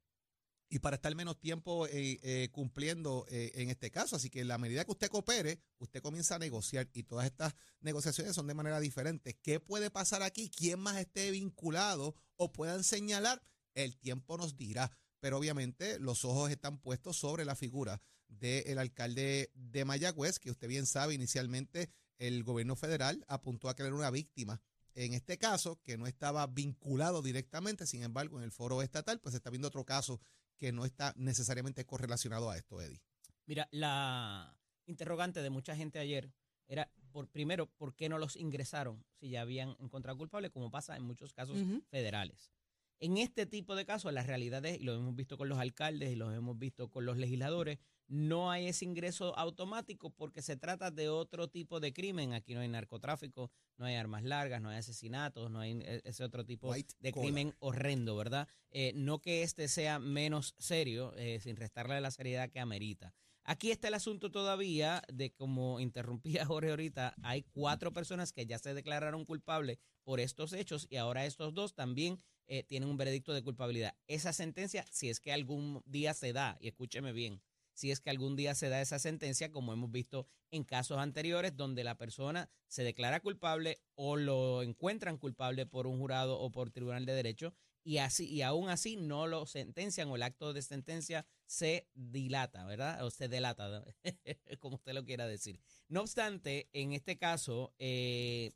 y 0.71 0.81
para 0.81 0.97
estar 0.97 1.15
menos 1.15 1.39
tiempo 1.41 1.87
eh, 1.87 2.19
eh, 2.23 2.49
cumpliendo 2.53 3.27
eh, 3.31 3.53
en 3.55 3.71
este 3.71 3.91
caso. 3.91 4.17
Así 4.17 4.31
que 4.31 4.41
en 4.41 4.49
la 4.49 4.59
medida 4.59 4.85
que 4.85 4.91
usted 4.91 5.09
coopere, 5.09 5.61
usted 5.79 6.03
comienza 6.03 6.35
a 6.35 6.39
negociar 6.39 6.89
y 6.93 7.05
todas 7.05 7.27
estas 7.27 7.55
negociaciones 7.81 8.35
son 8.35 8.47
de 8.47 8.55
manera 8.55 8.81
diferente. 8.81 9.39
¿Qué 9.43 9.61
puede 9.61 9.91
pasar 9.91 10.23
aquí? 10.23 10.51
¿Quién 10.51 10.81
más 10.81 10.97
esté 10.99 11.31
vinculado 11.31 12.15
o 12.37 12.53
puedan 12.53 12.85
señalar? 12.85 13.43
El 13.75 13.97
tiempo 13.97 14.37
nos 14.37 14.57
dirá. 14.57 14.91
Pero 15.21 15.39
obviamente 15.39 15.99
los 15.99 16.25
ojos 16.25 16.51
están 16.51 16.79
puestos 16.79 17.17
sobre 17.17 17.45
la 17.45 17.57
figura 17.57 18.01
del 18.29 18.79
alcalde 18.79 19.51
de 19.55 19.85
Mayagüez, 19.85 20.39
que 20.39 20.51
usted 20.51 20.69
bien 20.69 20.87
sabe, 20.87 21.15
inicialmente 21.15 21.91
el 22.19 22.45
gobierno 22.45 22.77
federal 22.77 23.25
apuntó 23.27 23.69
a 23.69 23.75
era 23.79 23.95
una 23.95 24.11
víctima 24.11 24.61
en 24.99 25.15
este 25.15 25.39
caso, 25.39 25.81
que 25.85 25.97
no 25.97 26.09
estaba 26.09 26.45
vinculado 26.49 27.23
directamente, 27.23 27.87
sin 27.87 28.03
embargo, 28.03 28.39
en 28.39 28.43
el 28.43 28.51
foro 28.51 28.83
estatal, 28.83 29.21
pues 29.21 29.33
se 29.33 29.37
está 29.37 29.49
viendo 29.49 29.69
otro 29.69 29.85
caso 29.85 30.21
que 30.59 30.73
no 30.73 30.85
está 30.85 31.15
necesariamente 31.17 31.85
correlacionado 31.85 32.51
a 32.51 32.57
esto, 32.57 32.81
Eddie. 32.81 33.01
Mira, 33.47 33.69
la 33.71 34.55
interrogante 34.87 35.43
de 35.43 35.51
mucha 35.51 35.75
gente 35.75 35.99
ayer 35.99 36.33
era, 36.67 36.91
por 37.13 37.29
primero, 37.29 37.67
¿por 37.67 37.95
qué 37.95 38.09
no 38.09 38.19
los 38.19 38.37
ingresaron 38.37 39.05
si 39.15 39.31
ya 39.31 39.41
habían 39.41 39.77
encontrado 39.81 40.19
culpable, 40.19 40.51
como 40.51 40.71
pasa 40.71 40.97
en 40.97 41.05
muchos 41.05 41.33
casos 41.33 41.59
federales? 41.91 42.53
En 43.01 43.17
este 43.17 43.47
tipo 43.47 43.77
de 43.77 43.87
casos, 43.87 44.13
la 44.13 44.23
realidad 44.23 44.65
es, 44.67 44.81
y 44.81 44.85
lo 44.85 44.95
hemos 44.95 45.15
visto 45.15 45.39
con 45.39 45.49
los 45.49 45.59
alcaldes 45.59 46.11
y 46.11 46.17
lo 46.17 46.33
hemos 46.33 46.59
visto 46.59 46.91
con 46.91 47.07
los 47.07 47.17
legisladores, 47.17 47.79
no 48.09 48.51
hay 48.51 48.67
ese 48.67 48.85
ingreso 48.85 49.39
automático 49.39 50.11
porque 50.11 50.43
se 50.43 50.57
trata 50.57 50.91
de 50.91 51.09
otro 51.09 51.49
tipo 51.49 51.79
de 51.79 51.93
crimen. 51.93 52.33
Aquí 52.33 52.55
no 52.55 52.61
hay 52.61 52.69
narcotráfico, 52.69 53.51
no 53.77 53.87
hay 53.87 53.95
armas 53.95 54.25
largas, 54.25 54.61
no 54.61 54.71
hay 54.71 54.79
asesinatos, 54.79 55.51
no 55.51 55.61
hay 55.61 55.79
eh, 55.83 56.01
ese 56.05 56.25
otro 56.25 56.45
tipo 56.45 56.71
White 56.71 56.95
de 57.01 57.13
collar. 57.13 57.27
crimen 57.27 57.55
horrendo, 57.61 58.17
¿verdad? 58.17 58.49
Eh, 58.71 58.93
no 58.95 59.21
que 59.21 59.43
este 59.43 59.69
sea 59.69 59.99
menos 59.99 60.55
serio, 60.59 61.15
eh, 61.17 61.39
sin 61.41 61.57
restarle 61.57 62.01
la 62.01 62.11
seriedad 62.11 62.51
que 62.51 62.61
amerita. 62.61 63.15
Aquí 63.45 63.71
está 63.71 63.89
el 63.89 63.95
asunto 63.95 64.31
todavía 64.31 65.03
de, 65.11 65.33
como 65.33 65.81
interrumpía 65.81 66.45
Jorge 66.47 66.69
ahorita, 66.69 67.15
hay 67.23 67.45
cuatro 67.45 67.95
personas 67.95 68.31
que 68.31 68.45
ya 68.45 68.59
se 68.59 68.75
declararon 68.75 69.25
culpables 69.25 69.79
por 70.05 70.21
estos 70.21 70.53
hechos 70.53 70.87
y 70.91 70.97
ahora 70.97 71.25
estos 71.25 71.55
dos 71.55 71.75
también 71.75 72.19
eh, 72.47 72.63
tienen 72.63 72.89
un 72.89 72.97
veredicto 72.97 73.33
de 73.33 73.43
culpabilidad. 73.43 73.95
Esa 74.07 74.33
sentencia, 74.33 74.85
si 74.91 75.09
es 75.09 75.19
que 75.19 75.33
algún 75.33 75.83
día 75.87 76.13
se 76.13 76.33
da, 76.33 76.59
y 76.61 76.69
escúcheme 76.69 77.13
bien, 77.13 77.41
si 77.79 77.93
es 77.93 78.01
que 78.01 78.11
algún 78.11 78.35
día 78.35 78.57
se 78.57 78.69
da 78.69 78.81
esa 78.81 78.99
sentencia, 78.99 79.53
como 79.53 79.73
hemos 79.73 79.93
visto 79.93 80.27
en 80.51 80.65
casos 80.65 80.99
anteriores, 80.99 81.57
donde 81.57 81.85
la 81.85 81.97
persona 81.97 82.51
se 82.67 82.83
declara 82.83 83.21
culpable 83.21 83.79
o 83.95 84.17
lo 84.17 84.65
encuentran 84.65 85.17
culpable 85.17 85.65
por 85.65 85.87
un 85.87 85.99
jurado 85.99 86.41
o 86.41 86.51
por 86.51 86.73
tribunal 86.73 87.07
de 87.07 87.13
derecho, 87.13 87.55
y 87.85 87.99
así 87.99 88.27
y 88.27 88.43
aún 88.43 88.69
así 88.69 88.97
no 88.97 89.29
lo 89.29 89.47
sentencian 89.47 90.09
o 90.09 90.17
el 90.17 90.25
acto 90.25 90.53
de 90.53 90.63
sentencia 90.63 91.25
se 91.47 91.87
dilata, 91.95 92.65
¿verdad? 92.65 93.07
O 93.07 93.13
se 93.13 93.29
delata, 93.29 93.85
como 94.59 94.75
usted 94.75 94.93
lo 94.93 95.05
quiera 95.05 95.29
decir. 95.29 95.61
No 95.87 96.01
obstante, 96.01 96.69
en 96.73 96.93
este 96.93 97.17
caso, 97.17 97.73
eh, 97.79 98.55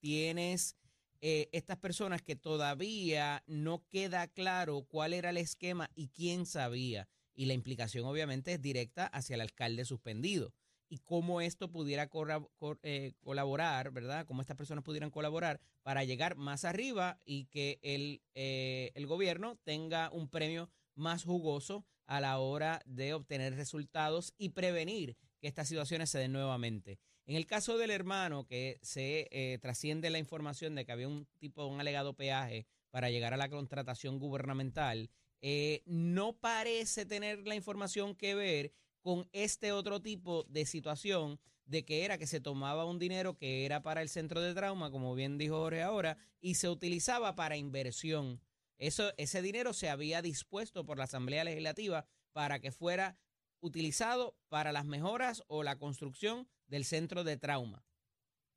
tienes 0.00 0.78
eh, 1.20 1.50
estas 1.52 1.76
personas 1.76 2.22
que 2.22 2.36
todavía 2.36 3.44
no 3.46 3.86
queda 3.90 4.28
claro 4.28 4.86
cuál 4.88 5.12
era 5.12 5.28
el 5.28 5.36
esquema 5.36 5.90
y 5.94 6.08
quién 6.08 6.46
sabía. 6.46 7.06
Y 7.34 7.46
la 7.46 7.54
implicación 7.54 8.04
obviamente 8.04 8.52
es 8.54 8.60
directa 8.60 9.06
hacia 9.06 9.34
el 9.34 9.40
alcalde 9.40 9.84
suspendido. 9.84 10.52
Y 10.88 10.98
cómo 10.98 11.40
esto 11.40 11.70
pudiera 11.70 12.10
eh, 12.82 13.12
colaborar, 13.20 13.92
¿verdad? 13.92 14.26
Cómo 14.26 14.42
estas 14.42 14.56
personas 14.56 14.84
pudieran 14.84 15.10
colaborar 15.10 15.60
para 15.82 16.04
llegar 16.04 16.36
más 16.36 16.64
arriba 16.64 17.18
y 17.24 17.46
que 17.46 17.78
el, 17.82 18.20
eh, 18.34 18.92
el 18.94 19.06
gobierno 19.06 19.56
tenga 19.64 20.10
un 20.10 20.28
premio 20.28 20.70
más 20.94 21.24
jugoso 21.24 21.86
a 22.06 22.20
la 22.20 22.38
hora 22.38 22.82
de 22.84 23.14
obtener 23.14 23.54
resultados 23.54 24.34
y 24.36 24.50
prevenir 24.50 25.16
que 25.40 25.48
estas 25.48 25.68
situaciones 25.68 26.10
se 26.10 26.18
den 26.18 26.32
nuevamente. 26.32 26.98
En 27.26 27.36
el 27.36 27.46
caso 27.46 27.78
del 27.78 27.90
hermano, 27.90 28.46
que 28.46 28.78
se 28.82 29.28
eh, 29.30 29.58
trasciende 29.60 30.10
la 30.10 30.18
información 30.18 30.74
de 30.74 30.84
que 30.84 30.92
había 30.92 31.08
un 31.08 31.26
tipo, 31.38 31.64
un 31.66 31.80
alegado 31.80 32.14
peaje 32.14 32.66
para 32.90 33.10
llegar 33.10 33.32
a 33.32 33.36
la 33.36 33.48
contratación 33.48 34.18
gubernamental, 34.18 35.08
eh, 35.42 35.82
no 35.86 36.34
parece 36.34 37.04
tener 37.04 37.46
la 37.46 37.56
información 37.56 38.14
que 38.14 38.34
ver 38.34 38.72
con 39.00 39.28
este 39.32 39.72
otro 39.72 40.00
tipo 40.00 40.44
de 40.44 40.64
situación 40.64 41.40
de 41.66 41.84
que 41.84 42.04
era 42.04 42.16
que 42.16 42.26
se 42.26 42.40
tomaba 42.40 42.84
un 42.84 42.98
dinero 42.98 43.36
que 43.36 43.64
era 43.64 43.82
para 43.82 44.02
el 44.02 44.08
centro 44.08 44.40
de 44.40 44.54
trauma, 44.54 44.90
como 44.90 45.14
bien 45.14 45.38
dijo 45.38 45.58
Jorge 45.58 45.82
ahora, 45.82 46.16
y 46.40 46.54
se 46.54 46.68
utilizaba 46.68 47.34
para 47.34 47.56
inversión. 47.56 48.40
Eso, 48.78 49.12
ese 49.16 49.42
dinero 49.42 49.72
se 49.72 49.88
había 49.90 50.22
dispuesto 50.22 50.84
por 50.84 50.98
la 50.98 51.04
Asamblea 51.04 51.44
Legislativa 51.44 52.06
para 52.32 52.60
que 52.60 52.72
fuera 52.72 53.18
utilizado 53.60 54.36
para 54.48 54.72
las 54.72 54.84
mejoras 54.84 55.42
o 55.48 55.62
la 55.62 55.78
construcción 55.78 56.48
del 56.66 56.84
centro 56.84 57.24
de 57.24 57.36
trauma. 57.36 57.84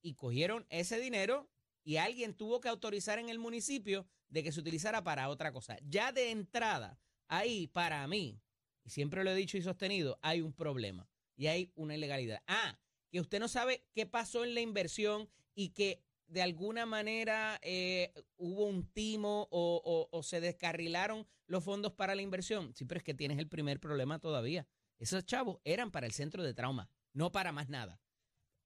Y 0.02 0.14
cogieron 0.14 0.66
ese 0.70 1.00
dinero 1.00 1.50
y 1.86 1.98
alguien 1.98 2.34
tuvo 2.34 2.60
que 2.60 2.68
autorizar 2.68 3.20
en 3.20 3.30
el 3.30 3.40
municipio 3.40 4.06
de 4.28 4.44
que 4.44 4.52
se 4.52 4.60
utilizara 4.60 5.04
para 5.04 5.30
otra 5.30 5.54
cosa. 5.54 5.78
Ya 5.84 6.12
de 6.12 6.32
entrada, 6.32 7.00
ahí 7.28 7.68
para 7.68 8.06
mí, 8.08 8.42
y 8.84 8.90
siempre 8.90 9.24
lo 9.24 9.32
he 9.32 9.36
dicho 9.36 9.58
y 9.58 9.62
sostenido, 9.62 10.20
hay 10.22 10.42
un 10.42 10.52
problema 10.52 11.08
y 11.38 11.48
hay 11.48 11.72
una 11.76 11.96
ilegalidad. 11.96 12.42
Ah, 12.48 12.78
que 13.12 13.22
usted 13.22 13.40
no 13.40 13.48
sabe 13.48 13.86
qué 13.94 14.06
pasó 14.06 14.44
en 14.44 14.56
la 14.56 14.62
inversión 14.62 15.30
y 15.54 15.70
que 15.70 16.04
de 16.28 16.42
alguna 16.42 16.88
manera 16.88 17.60
eh, 17.62 18.12
hubo 18.36 18.66
un 18.66 18.92
timo 18.92 19.48
o, 19.52 20.22
se 20.24 20.42
descarrilaron 20.42 21.28
los 21.46 21.64
fondos 21.64 21.94
para 21.94 22.16
la 22.16 22.24
inversión. 22.24 22.74
Sí, 22.74 22.86
pero 22.86 22.98
es 22.98 23.04
que 23.04 23.14
tienes 23.14 23.38
el 23.38 23.48
primer 23.48 23.80
problema 23.80 24.20
todavía. 24.20 24.68
Esos 24.98 25.24
chavos 25.26 25.60
eran 25.64 25.92
para 25.92 26.08
el 26.08 26.14
centro 26.14 26.42
de 26.42 26.54
trauma, 26.54 26.90
no 27.14 27.32
para 27.32 27.52
más 27.52 27.70
nada. 27.70 28.02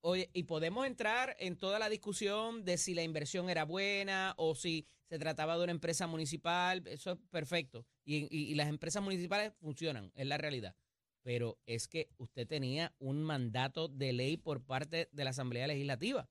Oye, 0.01 0.29
y 0.34 0.44
podemos 0.44 0.88
entrar 0.88 1.36
en 1.39 1.58
toda 1.58 1.77
la 1.77 1.89
discusión 1.89 2.63
de 2.63 2.77
si 2.77 2.94
la 2.94 3.03
inversión 3.03 3.50
era 3.50 3.65
buena 3.65 4.34
o 4.38 4.56
si 4.56 4.88
se 5.10 5.20
trataba 5.20 5.58
de 5.58 5.63
una 5.63 5.72
empresa 5.74 6.08
municipal. 6.08 6.86
Eso 6.88 7.12
es 7.13 7.18
perfecto. 7.29 7.86
Y, 8.06 8.27
y- 8.36 8.51
y 8.51 8.56
las 8.56 8.70
empresas 8.70 9.03
municipales 9.03 9.53
funcionan, 9.60 10.12
es 10.15 10.25
la 10.25 10.38
realidad. 10.38 10.75
Pero 11.22 11.60
es 11.65 11.88
que 11.89 12.10
usted 12.18 12.48
tenía 12.48 12.94
un 13.00 13.24
mandato 13.24 13.89
de 13.89 14.13
ley 14.13 14.38
por 14.38 14.63
parte 14.63 15.10
de 15.12 15.24
la 15.25 15.32
Asamblea 15.32 15.68
Legislativa. 15.68 16.29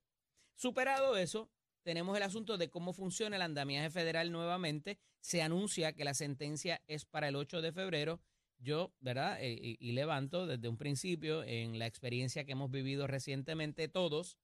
Superado 0.55 1.17
eso, 1.19 1.51
tenemos 1.83 2.17
el 2.17 2.23
asunto 2.23 2.57
de 2.57 2.71
cómo 2.71 2.93
funciona 2.95 3.37
el 3.37 3.43
andamiaje 3.43 3.91
federal 3.91 4.33
nuevamente. 4.33 4.99
Se 5.21 5.43
anuncia 5.43 5.93
que 5.93 6.05
la 6.05 6.15
sentencia 6.15 6.83
es 6.87 7.05
para 7.05 7.29
el 7.29 7.37
8 7.37 7.61
de 7.61 7.73
febrero. 7.73 8.21
Yo, 8.59 8.93
¿verdad? 9.01 9.39
Eh, 9.41 9.53
y, 9.53 9.77
y 9.81 9.93
levanto 9.93 10.47
desde 10.47 10.69
un 10.69 10.77
principio 10.77 11.45
en 11.45 11.79
la 11.79 11.87
experiencia 11.87 12.45
que 12.45 12.53
hemos 12.53 12.71
vivido 12.71 13.07
recientemente 13.07 13.89
todos, 13.89 14.37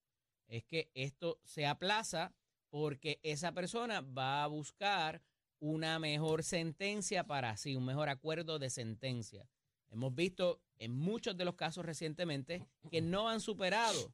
es 0.47 0.65
que 0.65 0.91
esto 0.95 1.41
se 1.43 1.67
aplaza 1.67 2.33
porque 2.71 3.21
esa 3.23 3.53
persona 3.53 4.01
va 4.01 4.45
a 4.45 4.47
buscar 4.47 5.23
una 5.61 5.99
mejor 5.99 6.43
sentencia 6.43 7.25
para 7.25 7.51
así, 7.51 7.77
un 7.77 7.85
mejor 7.85 8.09
acuerdo 8.09 8.59
de 8.59 8.71
sentencia. 8.71 9.49
Hemos 9.91 10.15
visto 10.15 10.61
en 10.79 10.93
muchos 10.93 11.37
de 11.37 11.45
los 11.45 11.55
casos 11.55 11.87
recientemente 11.87 12.67
que 12.91 13.01
no 13.01 13.29
han 13.29 13.41
superado 13.41 14.13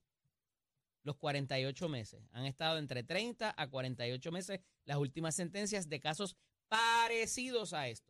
los 1.03 1.17
48 1.17 1.89
meses. 1.89 2.23
Han 2.33 2.45
estado 2.45 2.79
entre 2.79 3.03
30 3.03 3.55
a 3.57 3.67
48 3.69 4.31
meses 4.31 4.61
las 4.85 4.99
últimas 4.99 5.35
sentencias 5.35 5.89
de 5.89 6.01
casos 6.01 6.37
parecidos 6.69 7.73
a 7.73 7.89
estos. 7.89 8.10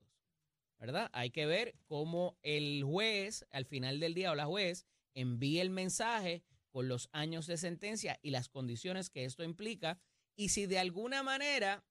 ¿Verdad? 0.80 1.10
Hay 1.12 1.30
que 1.30 1.46
ver 1.46 1.76
cómo 1.84 2.38
el 2.42 2.82
juez, 2.82 3.46
al 3.50 3.66
final 3.66 4.00
del 4.00 4.14
día, 4.14 4.32
o 4.32 4.34
la 4.34 4.46
juez, 4.46 4.86
envíe 5.14 5.60
el 5.60 5.70
mensaje 5.70 6.42
con 6.70 6.88
los 6.88 7.10
años 7.12 7.46
de 7.46 7.58
sentencia 7.58 8.18
y 8.22 8.30
las 8.30 8.48
condiciones 8.48 9.10
que 9.10 9.24
esto 9.24 9.44
implica. 9.44 10.00
Y 10.36 10.48
si 10.48 10.66
de 10.66 10.78
alguna 10.78 11.22
manera 11.22 11.84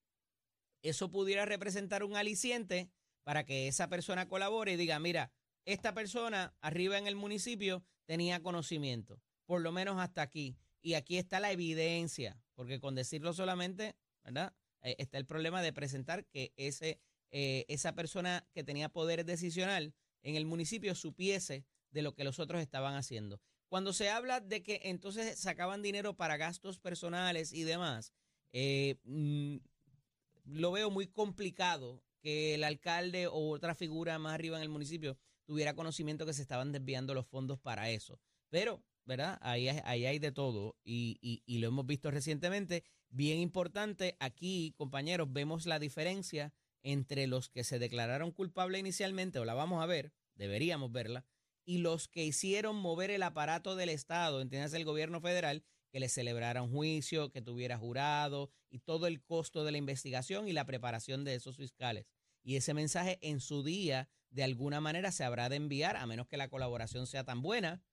eso 0.82 1.12
pudiera 1.12 1.46
representar 1.46 2.04
un 2.04 2.16
aliciente 2.16 2.90
para 3.24 3.46
que 3.46 3.68
esa 3.68 3.90
persona 3.90 4.28
colabore 4.28 4.74
y 4.74 4.78
diga, 4.78 5.00
mira, 5.00 5.32
esta 5.66 5.94
persona 5.94 6.56
arriba 6.62 6.98
en 6.98 7.08
el 7.08 7.16
municipio 7.16 7.84
tenía 8.06 8.42
conocimiento, 8.42 9.22
por 9.46 9.62
lo 9.62 9.72
menos 9.72 10.00
hasta 10.00 10.22
aquí. 10.22 10.58
Y 10.82 10.94
aquí 10.94 11.18
está 11.18 11.40
la 11.40 11.52
evidencia, 11.52 12.42
porque 12.56 12.80
con 12.80 12.96
decirlo 12.96 13.34
solamente, 13.34 13.96
¿verdad? 14.24 14.54
Eh, 14.82 14.96
está 14.98 15.18
el 15.18 15.26
problema 15.26 15.62
de 15.62 15.74
presentar 15.74 16.26
que 16.26 16.54
ese, 16.56 17.00
eh, 17.32 17.66
esa 17.68 17.94
persona 17.94 18.48
que 18.54 18.64
tenía 18.64 18.90
poder 18.90 19.26
decisional 19.26 19.94
en 20.24 20.36
el 20.36 20.46
municipio 20.46 20.96
supiese 20.96 21.66
de 21.92 22.02
lo 22.02 22.14
que 22.14 22.24
los 22.24 22.40
otros 22.40 22.62
estaban 22.62 22.96
haciendo. 22.96 23.40
Cuando 23.68 23.94
se 23.94 24.10
habla 24.10 24.40
de 24.40 24.64
que 24.64 24.82
entonces 24.86 25.38
sacaban 25.40 25.82
dinero 25.82 26.16
para 26.16 26.38
gastos 26.38 26.80
personales 26.80 27.54
y 27.54 27.64
demás, 27.64 28.14
eh, 28.52 28.96
mm, 29.04 29.58
lo 30.46 30.72
veo 30.72 30.90
muy 30.90 31.08
complicado 31.08 32.04
que 32.20 32.56
el 32.56 32.64
alcalde 32.64 33.28
o 33.28 33.50
otra 33.52 33.76
figura 33.76 34.18
más 34.18 34.34
arriba 34.34 34.58
en 34.58 34.64
el 34.64 34.70
municipio 34.70 35.18
tuviera 35.46 35.76
conocimiento 35.76 36.26
que 36.26 36.34
se 36.34 36.42
estaban 36.42 36.72
desviando 36.72 37.14
los 37.14 37.28
fondos 37.28 37.60
para 37.60 37.90
eso. 37.92 38.20
Pero, 38.50 38.84
¿verdad? 39.06 39.38
Ahí, 39.42 39.68
ahí 39.68 40.06
hay 40.06 40.20
de 40.20 40.32
todo 40.32 40.76
y 40.84 41.58
lo 41.60 41.68
hemos 41.68 41.86
visto 41.86 42.12
recientemente. 42.12 42.84
Bien 43.10 43.40
importante, 43.40 44.16
aquí, 44.20 44.74
compañeros, 44.78 45.32
vemos 45.32 45.66
la 45.66 45.80
diferencia 45.80 46.54
entre 46.84 47.28
los 47.28 47.50
que 47.50 47.64
se 47.64 47.80
declararon 47.80 48.32
culpables 48.32 48.80
inicialmente, 48.80 49.40
o 49.40 49.46
la 49.46 49.54
vamos 49.54 49.84
a 49.84 49.86
ver, 49.86 50.14
deberíamos 50.36 50.92
verla, 50.92 51.26
y 51.66 51.80
los 51.80 52.08
que 52.08 52.26
hicieron 52.26 52.76
mover 52.78 53.12
el 53.12 53.24
aparato 53.24 53.76
del 53.76 53.90
Estado, 53.90 54.42
entiendes, 54.42 54.74
el 54.74 54.86
gobierno 54.86 55.22
federal, 55.22 55.64
que 55.92 56.00
le 56.00 56.10
celebrara 56.10 56.62
un 56.62 56.72
juicio, 56.72 57.32
que 57.32 57.42
tuviera 57.42 57.78
jurado 57.78 58.52
y 58.70 58.80
todo 58.80 59.08
el 59.08 59.22
costo 59.22 59.64
de 59.64 59.72
la 59.72 59.78
investigación 59.78 60.48
y 60.48 60.54
la 60.54 60.66
preparación 60.66 61.24
de 61.24 61.36
esos 61.36 61.58
fiscales. 61.58 62.06
Y 62.44 62.56
ese 62.56 62.74
mensaje 62.74 63.20
en 63.22 63.40
su 63.40 63.64
día, 63.64 64.10
de 64.30 64.44
alguna 64.44 64.82
manera, 64.82 65.12
se 65.12 65.24
habrá 65.24 65.50
de 65.50 65.58
enviar, 65.58 65.98
a 65.98 66.06
menos 66.06 66.28
que 66.28 66.38
la 66.38 66.50
colaboración 66.50 67.08
sea 67.08 67.24
tan 67.24 67.42
buena, 67.42 67.84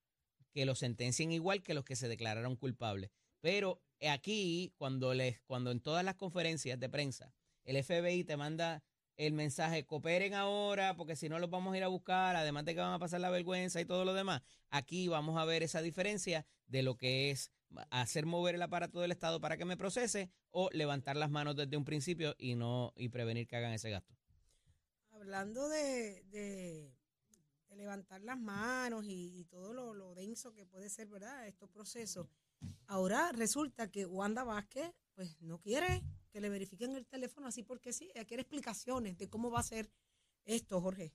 que 0.53 0.67
los 0.67 0.79
sentencien 0.79 1.33
igual 1.33 1.63
que 1.63 1.75
los 1.75 1.85
que 1.85 1.97
se 1.97 2.09
declararon 2.09 2.57
culpables. 2.57 3.11
Pero 3.41 3.83
aquí, 4.09 4.73
cuando, 4.77 5.15
les, 5.15 5.41
cuando 5.43 5.71
en 5.71 5.81
todas 5.81 6.05
las 6.05 6.15
conferencias 6.15 6.79
de 6.79 6.89
prensa, 6.89 7.35
el 7.67 7.77
FBI 7.85 8.25
te 8.25 8.37
manda 8.37 8.83
el 9.17 9.33
mensaje, 9.33 9.85
cooperen 9.87 10.35
ahora, 10.35 10.95
porque 10.97 11.17
si 11.17 11.29
no 11.29 11.39
los 11.39 11.49
vamos 11.51 11.75
a 11.75 11.77
ir 11.77 11.85
a 11.85 11.89
buscar, 11.89 12.37
además 12.37 12.65
de 12.65 12.75
que 12.75 12.81
van 12.81 12.93
a 12.93 12.99
pasar 12.99 13.21
la 13.21 13.31
vergüenza 13.31 13.81
y 13.81 13.85
todo 13.87 14.05
lo 14.05 14.15
demás. 14.15 14.43
Aquí 14.71 15.09
vamos 15.09 15.39
a 15.39 15.45
ver 15.45 15.63
esa 15.63 15.81
diferencia 15.83 16.47
de 16.67 16.83
lo 16.83 16.97
que 16.97 17.31
es 17.31 17.51
hacer 17.91 18.27
mover 18.27 18.55
el 18.55 18.63
aparato 18.63 19.01
del 19.01 19.13
Estado 19.13 19.41
para 19.41 19.57
que 19.57 19.65
me 19.65 19.77
procese 19.77 20.31
o 20.51 20.69
levantar 20.73 21.17
las 21.17 21.31
manos 21.31 21.57
desde 21.57 21.77
un 21.77 21.85
principio 21.85 22.35
y 22.39 22.55
no 22.55 22.93
y 22.97 23.09
prevenir 23.09 23.47
que 23.47 23.57
hagan 23.57 23.73
ese 23.73 23.91
gasto. 23.91 24.15
Hablando 25.13 25.69
de, 25.69 26.23
de- 26.25 26.95
levantar 27.75 28.23
las 28.23 28.39
manos 28.39 29.05
y, 29.05 29.39
y 29.41 29.45
todo 29.45 29.73
lo, 29.75 29.93
lo 29.93 30.15
denso 30.15 30.53
que 30.55 30.65
puede 30.67 30.89
ser, 30.89 31.09
¿verdad? 31.09 31.47
Estos 31.47 31.69
procesos. 31.71 32.27
Ahora 32.87 33.33
resulta 33.33 33.91
que 33.91 34.07
Wanda 34.07 34.45
Vázquez, 34.45 34.91
pues 35.15 35.41
no 35.43 35.59
quiere 35.59 36.03
que 36.37 36.43
le 36.43 36.51
verifiquen 36.51 36.95
el 36.95 37.07
teléfono 37.07 37.47
así 37.47 37.63
porque 37.63 37.95
sí, 37.95 38.11
ella 38.15 38.27
quiere 38.27 38.43
explicaciones 38.43 39.17
de 39.17 39.27
cómo 39.27 39.51
va 39.51 39.61
a 39.61 39.63
ser 39.63 39.91
esto, 40.45 40.83
Jorge. 40.83 41.15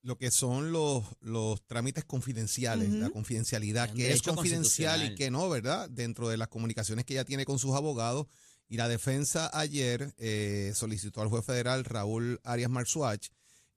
Lo 0.00 0.16
que 0.16 0.30
son 0.30 0.72
los, 0.72 1.04
los 1.20 1.66
trámites 1.66 2.06
confidenciales, 2.06 2.88
la 2.88 3.10
confidencialidad, 3.10 3.92
que 3.92 4.10
es 4.10 4.22
confidencial 4.22 5.04
y 5.04 5.14
que 5.16 5.30
no, 5.30 5.50
¿verdad? 5.50 5.90
Dentro 5.90 6.30
de 6.30 6.38
las 6.38 6.48
comunicaciones 6.48 7.04
que 7.04 7.12
ella 7.12 7.26
tiene 7.26 7.44
con 7.44 7.58
sus 7.58 7.74
abogados. 7.74 8.26
Y 8.66 8.78
la 8.78 8.88
defensa 8.88 9.50
ayer 9.52 10.14
eh, 10.16 10.72
solicitó 10.74 11.20
al 11.20 11.28
juez 11.28 11.44
federal 11.44 11.84
Raúl 11.84 12.40
Arias 12.42 12.70
Marzuach 12.70 13.28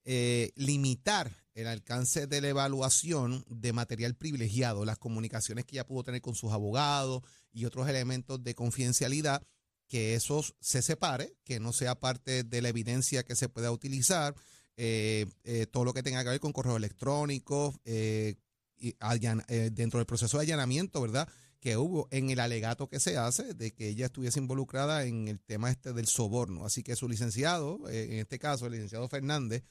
eh, 0.06 0.54
limitar 0.56 1.30
el 1.54 1.68
alcance 1.68 2.28
de 2.28 2.40
la 2.40 2.48
evaluación 2.48 3.44
de 3.50 3.74
material 3.74 4.16
privilegiado, 4.16 4.86
las 4.86 4.98
comunicaciones 4.98 5.66
que 5.66 5.76
ella 5.76 5.86
pudo 5.86 6.04
tener 6.04 6.22
con 6.22 6.34
sus 6.34 6.54
abogados 6.54 7.24
y 7.52 7.66
otros 7.66 7.90
elementos 7.90 8.42
de 8.42 8.56
confidencialidad, 8.56 9.46
que 9.88 10.16
esos 10.16 10.56
se 10.60 10.82
separe, 10.82 11.36
que 11.44 11.60
no 11.60 11.74
sea 11.74 11.96
parte 11.96 12.44
de 12.44 12.62
la 12.62 12.70
evidencia 12.70 13.24
que 13.24 13.36
se 13.36 13.50
pueda 13.50 13.72
utilizar, 13.72 14.36
eh, 14.76 15.26
eh, 15.44 15.66
todo 15.66 15.86
lo 15.86 15.94
que 15.94 16.04
tenga 16.04 16.24
que 16.24 16.30
ver 16.30 16.40
con 16.40 16.54
correo 16.54 16.78
electrónico, 16.78 17.80
eh, 17.86 18.36
y 18.80 18.96
dentro 19.72 19.98
del 19.98 20.06
proceso 20.06 20.38
de 20.38 20.44
allanamiento, 20.44 21.02
¿verdad? 21.02 21.28
Que 21.60 21.78
hubo 21.78 22.08
en 22.12 22.30
el 22.30 22.40
alegato 22.40 22.88
que 22.88 23.00
se 23.00 23.18
hace 23.18 23.56
de 23.56 23.74
que 23.74 23.90
ella 23.90 24.06
estuviese 24.06 24.40
involucrada 24.40 25.06
en 25.06 25.28
el 25.28 25.40
tema 25.40 25.72
este 25.72 25.94
del 25.94 26.06
soborno. 26.06 26.64
Así 26.64 26.84
que 26.84 26.96
su 26.96 27.10
licenciado, 27.10 27.90
en 27.90 28.20
este 28.20 28.38
caso 28.38 28.68
el 28.68 28.74
licenciado 28.74 29.10
Fernández, 29.10 29.64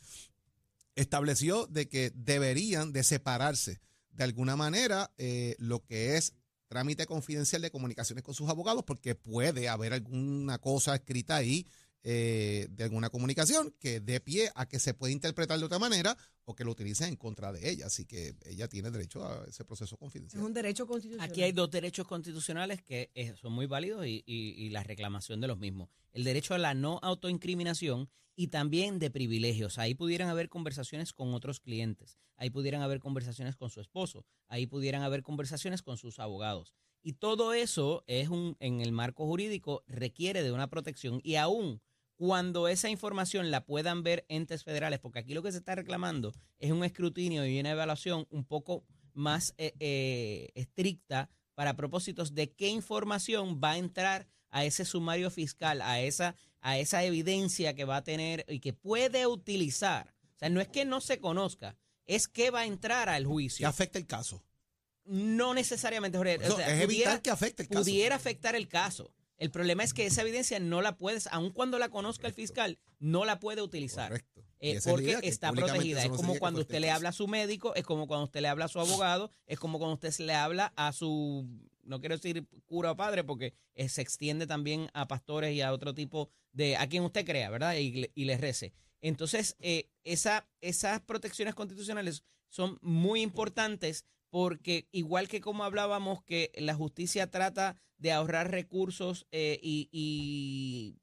estableció 0.97 1.69
de 1.69 1.89
que 1.89 2.11
deberían 2.17 2.93
de 2.93 3.05
separarse 3.05 3.81
de 4.11 4.25
alguna 4.25 4.57
manera 4.57 5.13
lo 5.59 5.85
que 5.85 6.17
es 6.17 6.33
trámite 6.69 7.07
confidencial 7.07 7.63
de 7.63 7.71
comunicaciones 7.71 8.23
con 8.25 8.35
sus 8.35 8.49
abogados, 8.49 8.85
porque 8.85 9.15
puede 9.15 9.69
haber 9.69 9.93
alguna 9.93 10.59
cosa 10.59 10.95
escrita 10.95 11.37
ahí 11.37 11.67
eh, 12.09 12.69
de 12.71 12.85
alguna 12.85 13.11
comunicación 13.11 13.75
que 13.81 13.99
dé 14.01 14.21
pie 14.21 14.51
a 14.55 14.67
que 14.69 14.79
se 14.79 14.95
pueda 14.95 15.13
interpretar 15.13 15.59
de 15.59 15.65
otra 15.65 15.81
manera 15.81 16.17
o 16.45 16.55
que 16.55 16.63
lo 16.63 16.71
utilicen 16.71 17.09
en 17.09 17.17
contra 17.17 17.53
de 17.53 17.69
ella. 17.69 17.87
Así 17.87 18.05
que 18.05 18.37
ella 18.45 18.69
tiene 18.69 18.93
derecho 18.93 19.27
a 19.27 19.45
ese 19.49 19.65
proceso 19.65 19.97
Es 19.97 19.99
confidencial. 19.99 20.41
un 20.45 20.55
derecho 20.55 20.87
constitucional. 20.87 21.29
Aquí 21.29 21.43
hay 21.43 21.51
dos 21.51 21.69
derechos 21.69 22.07
constitucionales 22.07 22.81
que 22.83 23.11
eh, 23.17 23.35
son 23.41 23.53
muy 23.53 23.67
válidos 23.67 24.07
y, 24.07 24.23
y- 24.25 24.55
y 24.57 24.71
la 24.71 24.85
reclamación 24.85 25.41
de 25.41 25.49
los 25.49 25.59
mismos. 25.59 25.89
El 26.13 26.23
derecho 26.23 26.55
a 26.55 26.59
la 26.59 26.75
no 26.75 27.01
autoincriminación 27.03 28.09
y 28.37 28.49
también 28.49 28.99
de 28.99 29.11
privilegios. 29.11 29.79
Ahí 29.79 29.95
pudieran 29.95 30.29
haber 30.29 30.49
conversaciones 30.49 31.13
con 31.13 31.35
otros 31.35 31.59
clientes, 31.59 32.19
ahí 32.37 32.51
pudieran 32.51 32.83
haber 32.83 33.01
conversaciones 33.01 33.57
con 33.57 33.71
su 33.71 33.81
esposo, 33.81 34.27
ahí 34.47 34.67
pudieran 34.67 35.03
haber 35.03 35.23
conversaciones 35.23 35.83
con 35.83 35.97
sus 35.97 36.21
abogados. 36.21 36.75
Y 37.03 37.15
todo 37.15 37.55
eso 37.55 38.05
es 38.07 38.29
un, 38.29 38.57
en 38.61 38.81
el 38.81 38.93
marco 38.93 39.27
jurídico 39.27 39.83
requiere 39.87 40.43
de 40.43 40.53
una 40.53 40.69
protección 40.69 41.21
y 41.25 41.37
aún 41.37 41.81
cuando 42.17 42.69
esa 42.69 42.89
información 42.89 43.51
la 43.51 43.65
puedan 43.65 44.03
ver 44.03 44.25
entes 44.29 44.65
federales, 44.65 45.01
porque 45.01 45.19
aquí 45.19 45.35
lo 45.35 45.43
que 45.43 45.53
se 45.53 45.59
está 45.59 45.75
reclamando 45.75 46.33
es 46.59 46.73
un 46.73 46.85
escrutinio 46.85 47.47
y 47.47 47.61
una 47.61 47.73
evaluación 47.73 48.27
un 48.31 48.45
poco 48.45 48.85
más 49.13 49.55
eh, 49.59 49.75
eh, 49.81 50.51
estricta 50.55 51.31
para 51.55 51.75
propósitos 51.75 52.35
de 52.35 52.53
qué 52.53 52.69
información 52.69 53.61
va 53.63 53.73
a 53.73 53.79
entrar 53.79 54.29
a 54.51 54.65
ese 54.65 54.85
sumario 54.85 55.31
fiscal, 55.31 55.83
a 55.83 56.01
esa, 56.01 56.35
a 56.69 56.79
esa 56.79 57.05
evidencia 57.05 57.75
que 57.75 57.85
va 57.85 57.99
a 57.99 58.03
tener 58.03 58.45
y 58.49 58.59
que 58.59 58.73
puede 58.73 59.29
utilizar. 59.29 60.13
O 60.35 60.39
sea, 60.41 60.49
no 60.51 60.61
es 60.61 60.67
que 60.67 60.85
no 60.85 61.01
se 61.01 61.21
conozca, 61.21 61.77
es 62.07 62.27
que 62.27 62.51
va 62.51 62.61
a 62.63 62.67
entrar 62.67 63.09
al 63.09 63.23
Que 63.23 63.29
juicio. 63.29 63.69
afecta 63.69 63.99
el 64.01 64.07
caso. 64.07 64.43
No 65.05 65.55
necesariamente, 65.55 66.19
Jorge. 66.19 66.39
Eso 66.43 66.55
o 66.55 66.57
sea, 66.57 66.67
es 66.67 66.83
evitar 66.83 66.87
pudiera- 66.89 67.23
que 67.23 67.31
afecte 67.31 67.63
el 67.63 67.69
caso. 67.69 67.81
pudiera 67.83 68.17
afectar 68.17 68.57
el 68.57 68.67
caso. 68.67 69.13
El 69.39 69.51
problema 69.53 69.85
es 69.85 69.95
que 69.95 70.07
esa 70.07 70.23
evidencia 70.23 70.59
no 70.59 70.83
la 70.83 70.97
puedes, 70.97 71.29
aun 71.29 71.51
cuando 71.53 71.79
la 71.79 71.89
conozca 71.89 72.27
el 72.27 72.33
fiscal, 72.33 72.79
no 72.99 73.25
la 73.25 73.39
puede 73.39 73.63
utilizar. 73.63 74.09
Correcto. 74.09 74.43
Eh, 74.59 74.81
porque 74.85 75.19
que 75.21 75.29
está 75.29 75.53
protegida. 75.53 76.03
Es 76.03 76.09
como 76.09 76.33
que 76.33 76.39
cuando 76.41 76.63
usted 76.63 76.81
le 76.81 76.91
habla 76.91 77.11
a 77.11 77.13
su 77.13 77.29
médico, 77.29 77.75
es 77.77 77.85
como 77.85 78.09
cuando 78.09 78.25
usted 78.25 78.41
le 78.41 78.49
habla 78.49 78.65
a 78.65 78.69
su 78.69 78.81
abogado, 78.81 79.31
es 79.47 79.59
como 79.61 79.79
cuando 79.79 79.95
usted 79.95 80.11
se 80.11 80.25
le 80.25 80.35
habla 80.35 80.73
a 80.75 80.93
su, 80.93 81.47
no 81.87 82.01
quiero 82.01 82.17
decir 82.17 82.47
cura 82.67 82.93
o 82.93 82.97
padre, 82.97 83.25
porque 83.25 83.55
eh, 83.75 83.89
se 83.89 84.03
extiende 84.03 84.47
también 84.47 84.89
a 84.93 85.09
pastores 85.09 85.55
y 85.55 85.61
a 85.61 85.73
otro 85.73 85.95
tipo 85.95 86.31
de, 86.53 86.77
a 86.77 86.89
quien 86.89 87.05
usted 87.05 87.25
crea, 87.25 87.51
¿verdad? 87.51 87.77
Y, 87.77 88.11
y 88.15 88.25
le 88.25 88.37
rece. 88.37 88.73
Entonces, 89.01 89.57
eh, 89.61 89.89
esa, 90.05 90.49
esas 90.61 91.01
protecciones 91.01 91.55
constitucionales 91.55 92.25
son 92.49 92.79
muy 92.83 93.21
importantes 93.23 94.05
porque 94.31 94.89
igual 94.93 95.29
que 95.29 95.41
como 95.41 95.65
hablábamos 95.65 96.23
que 96.25 96.51
la 96.57 96.75
justicia 96.75 97.31
trata 97.31 97.77
de 97.99 98.13
ahorrar 98.13 98.51
recursos 98.51 99.27
eh, 99.31 99.59
y, 99.63 100.97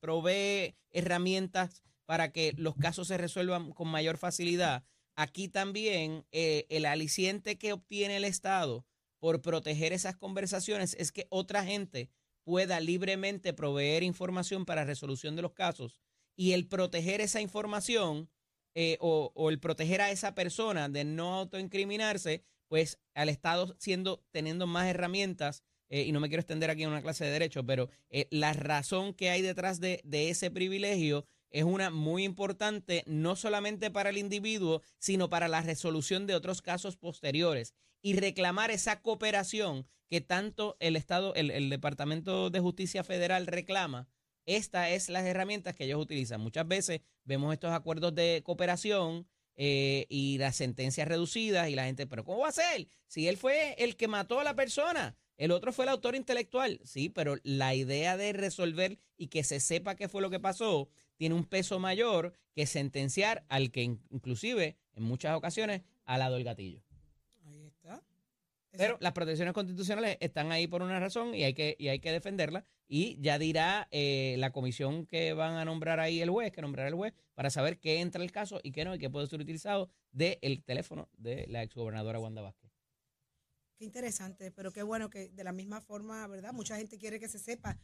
provee 0.00 0.74
herramientas 0.90 1.82
para 2.04 2.30
que 2.30 2.52
los 2.58 2.76
casos 2.76 3.08
se 3.08 3.16
resuelvan 3.16 3.72
con 3.72 3.88
mayor 3.88 4.18
facilidad, 4.18 4.84
aquí 5.16 5.48
también 5.48 6.26
el 6.30 6.84
aliciente 6.84 7.56
que 7.56 7.72
obtiene 7.72 8.18
el 8.18 8.24
Estado 8.24 8.84
por 9.24 9.40
proteger 9.40 9.94
esas 9.94 10.16
conversaciones 10.16 10.94
es 11.00 11.10
que 11.10 11.26
otra 11.30 11.64
gente 11.64 12.10
pueda 12.44 12.78
libremente 12.78 13.54
proveer 13.54 14.02
información 14.02 14.66
para 14.66 14.84
resolución 14.84 15.34
de 15.34 15.40
los 15.40 15.54
casos 15.54 15.98
y 16.36 16.52
el 16.52 16.68
proteger 16.68 17.22
esa 17.22 17.40
información 17.40 18.28
eh, 18.74 18.98
o, 19.00 19.32
el 19.48 19.60
proteger 19.60 20.02
a 20.02 20.10
esa 20.10 20.34
persona 20.34 20.90
de 20.90 21.04
no 21.04 21.36
autoincriminarse, 21.36 22.44
pues 22.68 22.98
al 23.14 23.30
Estado 23.30 23.74
siendo 23.78 24.22
teniendo 24.30 24.66
más 24.66 24.88
herramientas 24.88 25.62
eh, 25.88 26.02
y 26.02 26.12
no 26.12 26.20
me 26.20 26.28
quiero 26.28 26.42
extender 26.42 26.68
aquí 26.68 26.82
en 26.82 26.90
una 26.90 27.00
clase 27.00 27.24
de 27.24 27.30
derecho, 27.30 27.64
pero 27.64 27.88
eh, 28.10 28.28
la 28.30 28.52
razón 28.52 29.14
que 29.14 29.30
hay 29.30 29.40
detrás 29.40 29.80
de, 29.80 30.02
de 30.04 30.28
ese 30.28 30.50
privilegio 30.50 31.24
es 31.48 31.64
una 31.64 31.88
muy 31.88 32.24
importante, 32.24 33.02
no 33.06 33.36
solamente 33.36 33.90
para 33.90 34.10
el 34.10 34.18
individuo, 34.18 34.82
sino 34.98 35.30
para 35.30 35.48
la 35.48 35.62
resolución 35.62 36.26
de 36.26 36.34
otros 36.34 36.60
casos 36.60 36.98
posteriores 36.98 37.72
y 38.04 38.16
reclamar 38.16 38.70
esa 38.70 39.00
cooperación 39.00 39.86
que 40.10 40.20
tanto 40.20 40.76
el 40.78 40.94
Estado, 40.94 41.34
el, 41.36 41.50
el 41.50 41.70
Departamento 41.70 42.50
de 42.50 42.60
Justicia 42.60 43.02
Federal 43.02 43.46
reclama. 43.46 44.06
Esta 44.44 44.90
es 44.90 45.08
las 45.08 45.24
herramientas 45.24 45.74
que 45.74 45.84
ellos 45.84 46.02
utilizan. 46.02 46.42
Muchas 46.42 46.68
veces 46.68 47.00
vemos 47.24 47.54
estos 47.54 47.72
acuerdos 47.72 48.14
de 48.14 48.42
cooperación 48.44 49.26
eh, 49.56 50.04
y 50.10 50.36
las 50.36 50.56
sentencias 50.56 51.08
reducidas 51.08 51.70
y 51.70 51.74
la 51.74 51.86
gente, 51.86 52.06
pero 52.06 52.24
¿cómo 52.24 52.40
va 52.40 52.48
a 52.48 52.52
ser? 52.52 52.88
Si 53.06 53.26
él 53.26 53.38
fue 53.38 53.74
el 53.78 53.96
que 53.96 54.06
mató 54.06 54.38
a 54.38 54.44
la 54.44 54.54
persona, 54.54 55.16
el 55.38 55.50
otro 55.50 55.72
fue 55.72 55.86
el 55.86 55.88
autor 55.88 56.14
intelectual, 56.14 56.80
sí, 56.84 57.08
pero 57.08 57.36
la 57.42 57.74
idea 57.74 58.18
de 58.18 58.34
resolver 58.34 58.98
y 59.16 59.28
que 59.28 59.44
se 59.44 59.60
sepa 59.60 59.96
qué 59.96 60.10
fue 60.10 60.20
lo 60.20 60.28
que 60.28 60.40
pasó 60.40 60.90
tiene 61.16 61.34
un 61.36 61.46
peso 61.46 61.78
mayor 61.78 62.34
que 62.52 62.66
sentenciar 62.66 63.46
al 63.48 63.70
que 63.70 63.82
in- 63.82 64.02
inclusive 64.10 64.76
en 64.92 65.04
muchas 65.04 65.34
ocasiones 65.36 65.80
ha 66.04 66.18
dado 66.18 66.36
el 66.36 66.44
gatillo. 66.44 66.82
Pero 68.76 68.96
las 69.00 69.12
protecciones 69.12 69.54
constitucionales 69.54 70.16
están 70.20 70.52
ahí 70.52 70.66
por 70.66 70.82
una 70.82 70.98
razón 70.98 71.34
y 71.34 71.44
hay 71.44 71.54
que, 71.54 71.76
y 71.78 71.88
hay 71.88 72.00
que 72.00 72.12
defenderlas. 72.12 72.64
Y 72.86 73.20
ya 73.20 73.38
dirá 73.38 73.88
eh, 73.90 74.36
la 74.38 74.52
comisión 74.52 75.06
que 75.06 75.32
van 75.32 75.54
a 75.54 75.64
nombrar 75.64 76.00
ahí 76.00 76.20
el 76.20 76.30
juez, 76.30 76.52
que 76.52 76.62
nombrará 76.62 76.88
el 76.88 76.94
juez, 76.94 77.14
para 77.34 77.50
saber 77.50 77.78
qué 77.78 78.00
entra 78.00 78.22
el 78.22 78.32
caso 78.32 78.60
y 78.62 78.72
qué 78.72 78.84
no, 78.84 78.94
y 78.94 78.98
qué 78.98 79.10
puede 79.10 79.26
ser 79.26 79.40
utilizado 79.40 79.90
del 80.12 80.62
teléfono 80.64 81.08
de 81.16 81.46
la 81.48 81.62
exgobernadora 81.62 82.18
Wanda 82.18 82.42
Vázquez. 82.42 82.70
Qué 83.76 83.84
interesante, 83.84 84.52
pero 84.52 84.70
qué 84.70 84.82
bueno 84.82 85.10
que 85.10 85.30
de 85.30 85.44
la 85.44 85.52
misma 85.52 85.80
forma, 85.80 86.26
¿verdad? 86.28 86.52
Mucha 86.52 86.76
gente 86.76 86.96
quiere 86.96 87.18
que 87.18 87.28
se 87.28 87.40
sepa 87.40 87.76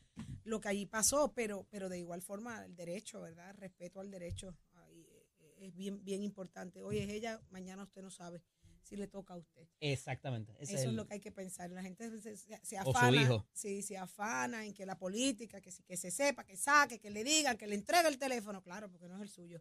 lo 0.44 0.60
que 0.60 0.68
allí 0.68 0.86
pasó, 0.86 1.32
pero, 1.34 1.66
pero 1.70 1.88
de 1.88 1.98
igual 1.98 2.22
forma 2.22 2.64
el 2.64 2.76
derecho, 2.76 3.20
¿verdad? 3.20 3.56
Respeto 3.58 3.98
al 4.00 4.10
derecho 4.10 4.54
eh, 4.88 5.56
es 5.58 5.74
bien, 5.74 6.04
bien 6.04 6.22
importante. 6.22 6.80
Hoy 6.82 6.98
es 6.98 7.08
ella, 7.08 7.40
mañana 7.50 7.82
usted 7.82 8.02
no 8.02 8.10
sabe 8.10 8.40
si 8.82 8.96
le 8.96 9.06
toca 9.06 9.34
a 9.34 9.36
usted. 9.36 9.66
Exactamente. 9.80 10.52
ese 10.58 10.62
Eso 10.74 10.74
es 10.76 10.84
el- 10.88 10.96
lo 10.96 11.06
que 11.06 11.14
hay 11.14 11.20
que 11.20 11.32
pensar. 11.32 11.70
La 11.70 11.82
gente 11.82 12.10
se, 12.20 12.36
se- 12.36 12.60
se 12.64 12.78
O 12.80 12.84
su 12.84 12.90
afana. 12.90 13.22
hijo. 13.22 13.46
Sí, 13.52 13.82
se 13.82 13.96
afana 13.98 14.64
en 14.64 14.74
que 14.74 14.84
la 14.86 14.98
política, 14.98 15.60
que, 15.60 15.70
sí- 15.70 15.82
que 15.84 15.96
se 15.96 16.10
sepa, 16.10 16.44
que 16.44 16.56
saque, 16.56 16.98
que 16.98 17.10
le 17.10 17.22
digan, 17.24 17.56
que 17.56 17.66
le 17.66 17.74
entregue 17.76 18.08
el 18.08 18.18
teléfono. 18.18 18.62
Claro, 18.62 18.90
porque 18.90 19.08
no 19.08 19.16
es 19.16 19.22
el 19.22 19.28
suyo. 19.28 19.60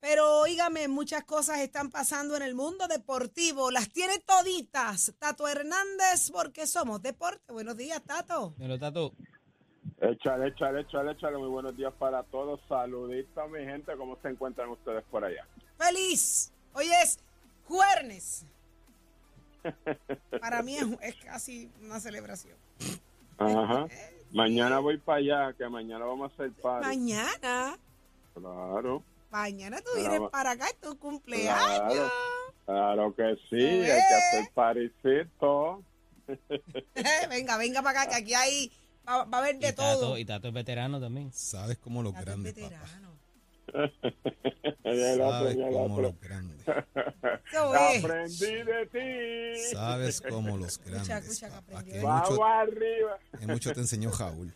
Pero 0.00 0.40
oígame, 0.40 0.88
muchas 0.88 1.22
cosas 1.24 1.60
están 1.60 1.88
pasando 1.90 2.34
en 2.36 2.42
el 2.42 2.54
mundo 2.56 2.88
deportivo. 2.88 3.70
Las 3.70 3.88
tiene 3.90 4.18
toditas. 4.18 5.12
Tato 5.18 5.46
Hernández, 5.46 6.30
porque 6.32 6.66
somos 6.66 7.00
deporte. 7.02 7.52
Buenos 7.52 7.76
días, 7.76 8.02
Tato. 8.02 8.52
Lo 8.58 8.78
tato. 8.80 9.12
Échale, 10.00 10.48
échale, 10.48 10.80
échale, 10.80 11.12
échale. 11.12 11.38
Muy 11.38 11.48
buenos 11.48 11.76
días 11.76 11.92
para 12.00 12.24
todos. 12.24 12.60
Saluditos 12.68 13.48
mi 13.50 13.60
gente. 13.64 13.96
¿Cómo 13.96 14.20
se 14.22 14.28
encuentran 14.28 14.68
ustedes 14.70 15.04
por 15.04 15.24
allá? 15.24 15.46
Feliz. 15.78 16.52
Hoy 16.72 16.86
es 17.04 17.20
jueves. 17.64 18.44
Para 20.40 20.62
mí 20.62 20.76
es, 20.76 20.86
es 21.02 21.14
casi 21.24 21.70
una 21.82 22.00
celebración. 22.00 22.56
Ajá. 23.38 23.86
Mañana 24.32 24.78
voy 24.78 24.96
para 24.96 25.18
allá, 25.18 25.52
que 25.52 25.68
mañana 25.68 26.06
vamos 26.06 26.30
a 26.30 26.34
hacer 26.34 26.52
party. 26.52 26.86
Mañana, 26.86 27.76
Claro, 28.34 29.02
mañana 29.30 29.78
tú 29.82 29.90
vienes 29.94 30.22
para 30.30 30.52
acá, 30.52 30.68
es 30.68 30.80
tu 30.80 30.98
cumpleaños. 30.98 31.92
Claro. 31.92 32.12
claro 32.64 33.14
que 33.14 33.36
sí. 33.50 33.62
Eh. 33.62 33.92
Hay 33.92 34.00
que 34.08 34.14
hacer 34.14 34.50
paricito. 34.54 35.82
venga, 37.28 37.58
venga 37.58 37.82
para 37.82 38.02
acá, 38.02 38.10
que 38.10 38.16
aquí 38.22 38.32
hay, 38.32 38.72
va, 39.06 39.24
va 39.24 39.38
a 39.38 39.40
haber 39.42 39.58
de 39.58 39.68
y, 39.68 39.72
todo. 39.72 40.16
y 40.16 40.24
Tato 40.24 40.48
es 40.48 40.54
veterano 40.54 40.98
también. 40.98 41.30
Sabes 41.32 41.76
cómo 41.76 42.02
los 42.02 42.14
Tato 42.14 42.22
es 42.22 42.26
grandes, 42.26 42.54
veterano. 42.54 43.12
Sabes 44.82 45.20
otro. 45.20 46.02
los 46.02 46.20
grandes. 46.20 46.68
Aprendí 47.98 48.62
de 48.62 48.86
ti. 48.90 49.58
Sabes 49.72 50.20
cómo 50.28 50.56
los 50.56 50.78
grandes. 50.84 51.40
que 51.84 51.94
hay 51.96 52.02
Vamos 52.02 52.30
mucho, 52.30 52.44
arriba. 52.44 53.18
que 53.38 53.46
mucho 53.46 53.72
te 53.72 53.80
enseñó 53.80 54.10
Jaúl. 54.10 54.52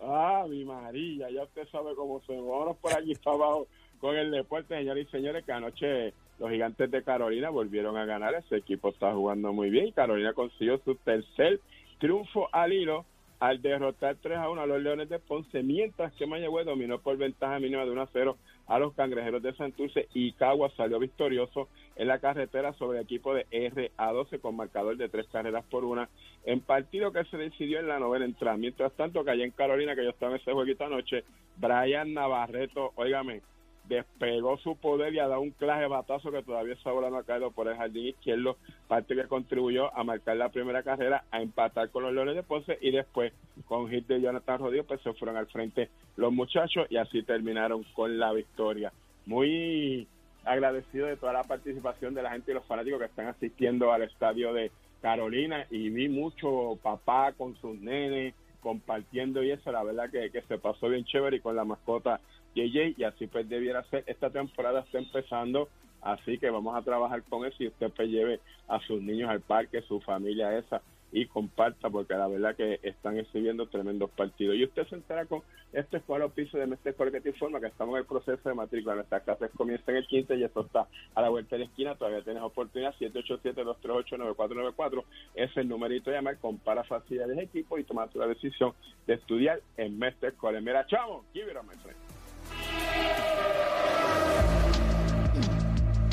Ah, 0.00 0.44
mi 0.48 0.64
María, 0.64 1.30
ya 1.30 1.42
usted 1.44 1.66
sabe 1.72 1.94
cómo 1.96 2.20
se 2.26 2.32
Vámonos 2.32 2.76
por 2.76 2.92
allí 2.94 3.14
para 3.16 3.36
abajo 3.36 3.66
con 3.98 4.14
el 4.16 4.30
deporte, 4.30 4.76
señores 4.76 5.06
y 5.08 5.10
señores, 5.10 5.44
que 5.44 5.52
anoche 5.52 6.12
los 6.38 6.50
gigantes 6.50 6.90
de 6.90 7.02
Carolina 7.02 7.48
volvieron 7.50 7.96
a 7.96 8.04
ganar. 8.04 8.34
Ese 8.34 8.56
equipo 8.56 8.90
está 8.90 9.12
jugando 9.12 9.52
muy 9.52 9.70
bien 9.70 9.86
y 9.86 9.92
Carolina 9.92 10.34
consiguió 10.34 10.78
su 10.84 10.94
tercer 10.96 11.60
triunfo 11.98 12.48
al 12.52 12.72
hilo 12.72 13.06
al 13.38 13.60
derrotar 13.60 14.16
3 14.20 14.38
a 14.38 14.50
1 14.50 14.60
a 14.60 14.66
los 14.66 14.82
Leones 14.82 15.08
de 15.08 15.18
Ponce, 15.18 15.62
mientras 15.62 16.12
que 16.14 16.26
Mayagüez 16.26 16.66
dominó 16.66 16.98
por 16.98 17.16
ventaja 17.16 17.58
mínima 17.58 17.84
de 17.84 17.90
1 17.90 18.02
a 18.02 18.08
0 18.12 18.36
a 18.66 18.78
los 18.78 18.94
Cangrejeros 18.94 19.42
de 19.42 19.54
Santurce 19.54 20.08
y 20.14 20.32
Cagua 20.32 20.70
salió 20.76 20.98
victorioso 20.98 21.68
en 21.94 22.08
la 22.08 22.18
carretera 22.18 22.72
sobre 22.74 22.98
el 22.98 23.04
equipo 23.04 23.34
de 23.34 23.46
RA12 23.50 24.40
con 24.40 24.56
marcador 24.56 24.96
de 24.96 25.08
tres 25.08 25.26
carreras 25.28 25.64
por 25.70 25.84
una 25.84 26.08
en 26.44 26.60
partido 26.60 27.12
que 27.12 27.24
se 27.24 27.36
decidió 27.36 27.80
en 27.80 27.88
la 27.88 27.98
novena 27.98 28.24
entrada. 28.24 28.56
Mientras 28.56 28.92
tanto, 28.92 29.24
que 29.24 29.30
allá 29.30 29.44
en 29.44 29.50
Carolina, 29.50 29.94
que 29.94 30.04
yo 30.04 30.10
estaba 30.10 30.32
en 30.32 30.40
ese 30.40 30.52
jueguito 30.52 30.84
anoche, 30.84 31.24
Brian 31.56 32.14
Navarreto, 32.14 32.92
óigame, 32.94 33.42
despegó 33.88 34.58
su 34.58 34.76
poder 34.76 35.14
y 35.14 35.18
ha 35.18 35.28
dado 35.28 35.40
un 35.40 35.50
clase 35.50 35.86
batazo 35.86 36.30
que 36.30 36.42
todavía 36.42 36.74
está 36.74 36.90
volando 36.90 37.18
a 37.18 37.24
caerlo 37.24 37.50
por 37.50 37.68
el 37.68 37.76
jardín 37.76 38.06
izquierdo, 38.06 38.56
parte 38.88 39.14
que 39.14 39.24
contribuyó 39.24 39.96
a 39.96 40.04
marcar 40.04 40.36
la 40.36 40.48
primera 40.48 40.82
carrera, 40.82 41.24
a 41.30 41.40
empatar 41.40 41.90
con 41.90 42.02
los 42.02 42.12
Leones 42.12 42.34
de 42.34 42.42
Ponce 42.42 42.78
y 42.80 42.90
después 42.90 43.32
con 43.66 43.88
hit 43.88 44.06
de 44.06 44.20
Jonathan 44.20 44.58
Rodríguez 44.58 44.86
pues 44.86 45.00
se 45.02 45.12
fueron 45.14 45.36
al 45.36 45.46
frente 45.46 45.88
los 46.16 46.32
muchachos 46.32 46.86
y 46.90 46.96
así 46.96 47.22
terminaron 47.22 47.84
con 47.94 48.18
la 48.18 48.32
victoria. 48.32 48.92
Muy 49.26 50.06
agradecido 50.44 51.06
de 51.06 51.16
toda 51.16 51.32
la 51.32 51.42
participación 51.42 52.14
de 52.14 52.22
la 52.22 52.30
gente 52.30 52.52
y 52.52 52.54
los 52.54 52.66
fanáticos 52.66 53.00
que 53.00 53.06
están 53.06 53.26
asistiendo 53.26 53.92
al 53.92 54.02
estadio 54.02 54.52
de 54.52 54.70
Carolina 55.02 55.66
y 55.70 55.90
vi 55.90 56.08
mucho 56.08 56.78
papá 56.82 57.32
con 57.32 57.56
sus 57.56 57.78
nenes 57.80 58.34
compartiendo 58.60 59.44
y 59.44 59.52
eso, 59.52 59.70
la 59.70 59.84
verdad 59.84 60.10
que, 60.10 60.30
que 60.30 60.42
se 60.42 60.58
pasó 60.58 60.88
bien 60.88 61.04
chévere 61.04 61.36
y 61.36 61.40
con 61.40 61.54
la 61.54 61.64
mascota 61.64 62.20
JJ 62.56 62.94
y 62.96 63.04
así 63.04 63.26
pues 63.26 63.48
debiera 63.48 63.84
ser. 63.84 64.02
Esta 64.06 64.30
temporada 64.30 64.80
está 64.80 64.98
empezando, 64.98 65.68
así 66.00 66.38
que 66.38 66.50
vamos 66.50 66.74
a 66.74 66.82
trabajar 66.82 67.22
con 67.24 67.46
eso 67.46 67.62
y 67.62 67.68
usted 67.68 67.92
pues 67.94 68.08
lleve 68.08 68.40
a 68.66 68.80
sus 68.80 69.02
niños 69.02 69.30
al 69.30 69.42
parque, 69.42 69.82
su 69.82 70.00
familia 70.00 70.56
esa 70.56 70.80
y 71.12 71.26
comparta 71.26 71.88
porque 71.88 72.14
la 72.14 72.26
verdad 72.28 72.56
que 72.56 72.80
están 72.82 73.18
exhibiendo 73.18 73.68
tremendos 73.68 74.10
partidos. 74.10 74.56
Y 74.56 74.64
usted 74.64 74.86
se 74.88 74.96
entera 74.96 75.24
con 75.26 75.42
este 75.72 75.98
escuela 75.98 76.26
piso 76.28 76.58
de 76.58 76.66
Mestre 76.66 76.90
Escuela 76.90 77.12
que 77.12 77.20
te 77.20 77.28
informa 77.30 77.60
que 77.60 77.68
estamos 77.68 77.94
en 77.94 78.00
el 78.00 78.06
proceso 78.06 78.48
de 78.48 78.54
matrícula. 78.54 78.96
Nuestras 78.96 79.22
clases 79.22 79.50
comienzan 79.56 79.96
el 79.96 80.06
15 80.06 80.36
y 80.36 80.44
esto 80.44 80.60
está 80.62 80.88
a 81.14 81.22
la 81.22 81.28
vuelta 81.28 81.56
de 81.56 81.60
la 81.60 81.66
esquina. 81.66 81.94
Todavía 81.94 82.22
tienes 82.22 82.42
oportunidad. 82.42 82.94
787-238-9494 82.96 85.04
es 85.34 85.56
el 85.56 85.68
numerito 85.68 86.10
de 86.10 86.16
llamar. 86.16 86.38
Compara 86.38 86.82
facilidades 86.84 87.36
de 87.36 87.44
equipo 87.44 87.78
y 87.78 87.84
toma 87.84 88.08
la 88.14 88.26
decisión 88.26 88.72
de 89.06 89.14
estudiar 89.14 89.60
en 89.76 89.96
Mestre 89.98 90.30
Escuela. 90.30 90.60
Mira, 90.60 90.86
chamo, 90.86 91.24
give 91.32 91.50
it 91.50 91.56
up, 91.56 91.64
my. 91.64 91.72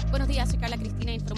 Buenos 0.10 0.28
días, 0.28 0.50
soy 0.50 0.60
Carla 0.60 0.73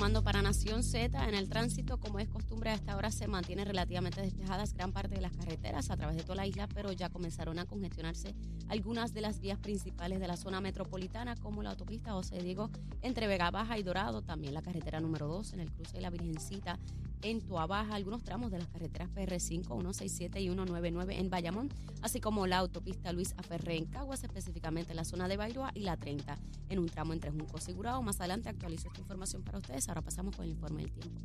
Para 0.06 0.44
Nación 0.44 0.84
Z. 0.84 1.28
En 1.28 1.34
el 1.34 1.50
tránsito, 1.50 1.98
como 1.98 2.20
es 2.20 2.30
costumbre, 2.30 2.70
a 2.70 2.76
esta 2.76 2.96
hora 2.96 3.10
se 3.10 3.28
mantiene 3.28 3.66
relativamente 3.66 4.22
despejadas 4.22 4.76
gran 4.76 4.92
parte 4.92 5.16
de 5.16 5.20
las 5.20 5.36
carreteras 5.36 5.90
a 5.90 5.98
través 5.98 6.16
de 6.16 6.22
toda 6.22 6.36
la 6.36 6.46
isla, 6.46 6.68
pero 6.68 6.92
ya 6.92 7.10
comenzaron 7.10 7.58
a 7.58 7.66
congestionarse 7.66 8.36
algunas 8.68 9.14
de 9.14 9.22
las 9.22 9.40
vías 9.40 9.58
principales 9.58 10.20
de 10.20 10.28
la 10.28 10.38
zona 10.38 10.62
metropolitana, 10.62 11.36
como 11.36 11.64
la 11.64 11.72
autopista 11.72 12.12
José 12.12 12.38
Diego 12.38 12.70
entre 13.02 13.26
Vega 13.26 13.50
Baja 13.50 13.80
y 13.80 13.84
Dorado, 13.84 14.22
también 14.22 14.54
la 14.54 14.62
carretera 14.62 15.00
número 15.00 15.28
2 15.28 15.54
en 15.54 15.62
el 15.62 15.72
cruce 15.72 15.94
de 15.94 16.02
la 16.02 16.12
Virgencita 16.12 16.78
en 17.22 17.42
Tuabaja, 17.42 17.96
algunos 17.96 18.24
tramos 18.24 18.52
de 18.52 18.60
las 18.60 18.68
carreteras 18.68 19.10
PR5, 19.10 19.66
167 19.66 20.40
y 20.42 20.44
199 20.44 21.18
en 21.18 21.30
Bayamón, 21.32 21.70
así 22.04 22.20
como 22.22 22.46
la 22.46 22.60
autopista 22.60 23.12
Luis 23.14 23.34
Aferré 23.38 23.78
en 23.78 23.86
Caguas, 23.86 24.24
específicamente 24.24 24.92
en 24.92 24.98
la 24.98 25.06
zona 25.06 25.28
de 25.28 25.36
Bairoa 25.36 25.72
y 25.74 25.82
la 25.82 25.98
30 25.98 26.38
en 26.70 26.80
un 26.80 26.88
tramo 26.88 27.14
entre 27.14 27.32
Junco 27.32 27.60
Segurado. 27.60 28.04
Más 28.04 28.20
adelante 28.20 28.50
actualizo 28.50 28.90
esta 28.90 29.02
información 29.02 29.42
para 29.42 29.58
ustedes. 29.58 29.90
Ahora 29.96 30.04
pasamos 30.04 30.36
con 30.36 30.44
el 30.44 30.52
informe 30.52 30.82
del 30.82 30.92
tiempo. 30.92 31.22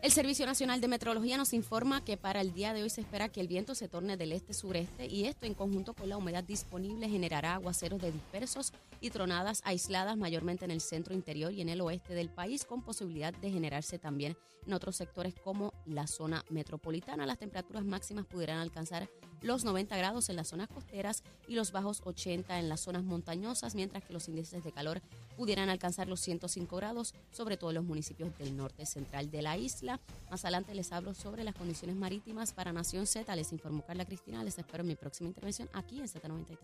El 0.00 0.12
Servicio 0.12 0.46
Nacional 0.46 0.80
de 0.80 0.86
Meteorología 0.86 1.36
nos 1.36 1.52
informa 1.52 2.04
que 2.04 2.16
para 2.16 2.40
el 2.40 2.52
día 2.52 2.72
de 2.72 2.84
hoy 2.84 2.90
se 2.90 3.00
espera 3.00 3.30
que 3.30 3.40
el 3.40 3.48
viento 3.48 3.74
se 3.74 3.88
torne 3.88 4.16
del 4.16 4.30
este-sureste 4.30 5.06
y 5.06 5.24
esto 5.24 5.44
en 5.44 5.54
conjunto 5.54 5.92
con 5.92 6.08
la 6.08 6.16
humedad 6.16 6.44
disponible 6.44 7.08
generará 7.08 7.54
aguaceros 7.54 8.00
de 8.00 8.12
dispersos 8.12 8.72
y 9.00 9.10
tronadas 9.10 9.60
aisladas 9.64 10.16
mayormente 10.16 10.64
en 10.64 10.70
el 10.70 10.80
centro 10.80 11.14
interior 11.14 11.52
y 11.52 11.62
en 11.62 11.68
el 11.68 11.80
oeste 11.80 12.14
del 12.14 12.30
país 12.30 12.64
con 12.64 12.82
posibilidad 12.82 13.34
de 13.34 13.50
generarse 13.50 13.98
también 13.98 14.36
en 14.68 14.72
otros 14.72 14.96
sectores 14.96 15.34
como 15.34 15.72
la 15.84 16.06
zona 16.06 16.44
metropolitana. 16.50 17.26
Las 17.26 17.38
temperaturas 17.38 17.84
máximas 17.84 18.26
pudieran 18.26 18.58
alcanzar 18.58 19.08
los 19.40 19.64
90 19.64 19.96
grados 19.96 20.28
en 20.28 20.36
las 20.36 20.48
zonas 20.48 20.68
costeras 20.68 21.22
y 21.46 21.54
los 21.54 21.72
bajos 21.72 22.02
80 22.04 22.58
en 22.58 22.68
las 22.68 22.80
zonas 22.80 23.04
montañosas, 23.04 23.74
mientras 23.74 24.04
que 24.04 24.12
los 24.12 24.28
índices 24.28 24.62
de 24.62 24.72
calor 24.72 25.00
pudieran 25.36 25.70
alcanzar 25.70 26.08
los 26.08 26.20
105 26.20 26.76
grados, 26.76 27.14
sobre 27.30 27.56
todo 27.56 27.70
en 27.70 27.76
los 27.76 27.84
municipios 27.84 28.36
del 28.38 28.56
norte 28.56 28.84
central 28.84 29.30
de 29.30 29.42
la 29.42 29.56
isla. 29.56 29.87
Más 30.30 30.44
adelante 30.44 30.74
les 30.74 30.92
hablo 30.92 31.14
sobre 31.14 31.44
las 31.44 31.54
condiciones 31.54 31.96
marítimas 31.96 32.52
para 32.52 32.72
Nación 32.72 33.06
Z. 33.06 33.34
Les 33.36 33.52
informó 33.52 33.84
Carla 33.84 34.04
Cristina. 34.04 34.44
Les 34.44 34.58
espero 34.58 34.82
en 34.82 34.88
mi 34.88 34.96
próxima 34.96 35.28
intervención 35.28 35.68
aquí 35.72 36.00
en 36.00 36.06
Z93. 36.06 36.58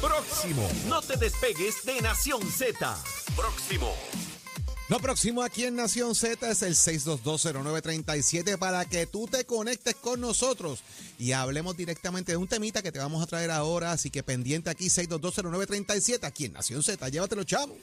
Próximo. 0.00 0.68
No 0.88 1.00
te 1.00 1.16
despegues 1.16 1.84
de 1.84 2.00
Nación 2.00 2.42
Z. 2.42 2.96
Próximo. 3.36 3.92
Lo 4.88 4.98
próximo 4.98 5.42
aquí 5.42 5.64
en 5.64 5.76
Nación 5.76 6.14
Z 6.14 6.50
es 6.50 6.62
el 6.62 6.74
6220937 6.74 8.58
para 8.58 8.84
que 8.84 9.06
tú 9.06 9.26
te 9.26 9.46
conectes 9.46 9.94
con 9.94 10.20
nosotros 10.20 10.80
y 11.18 11.32
hablemos 11.32 11.76
directamente 11.76 12.32
de 12.32 12.36
un 12.36 12.48
temita 12.48 12.82
que 12.82 12.92
te 12.92 12.98
vamos 12.98 13.22
a 13.22 13.26
traer 13.26 13.50
ahora. 13.50 13.92
Así 13.92 14.10
que 14.10 14.22
pendiente 14.22 14.68
aquí 14.68 14.86
6220937 14.86 16.24
aquí 16.24 16.46
en 16.46 16.52
Nación 16.52 16.82
Z. 16.82 17.08
Llévatelo, 17.08 17.44
chavo. 17.44 17.74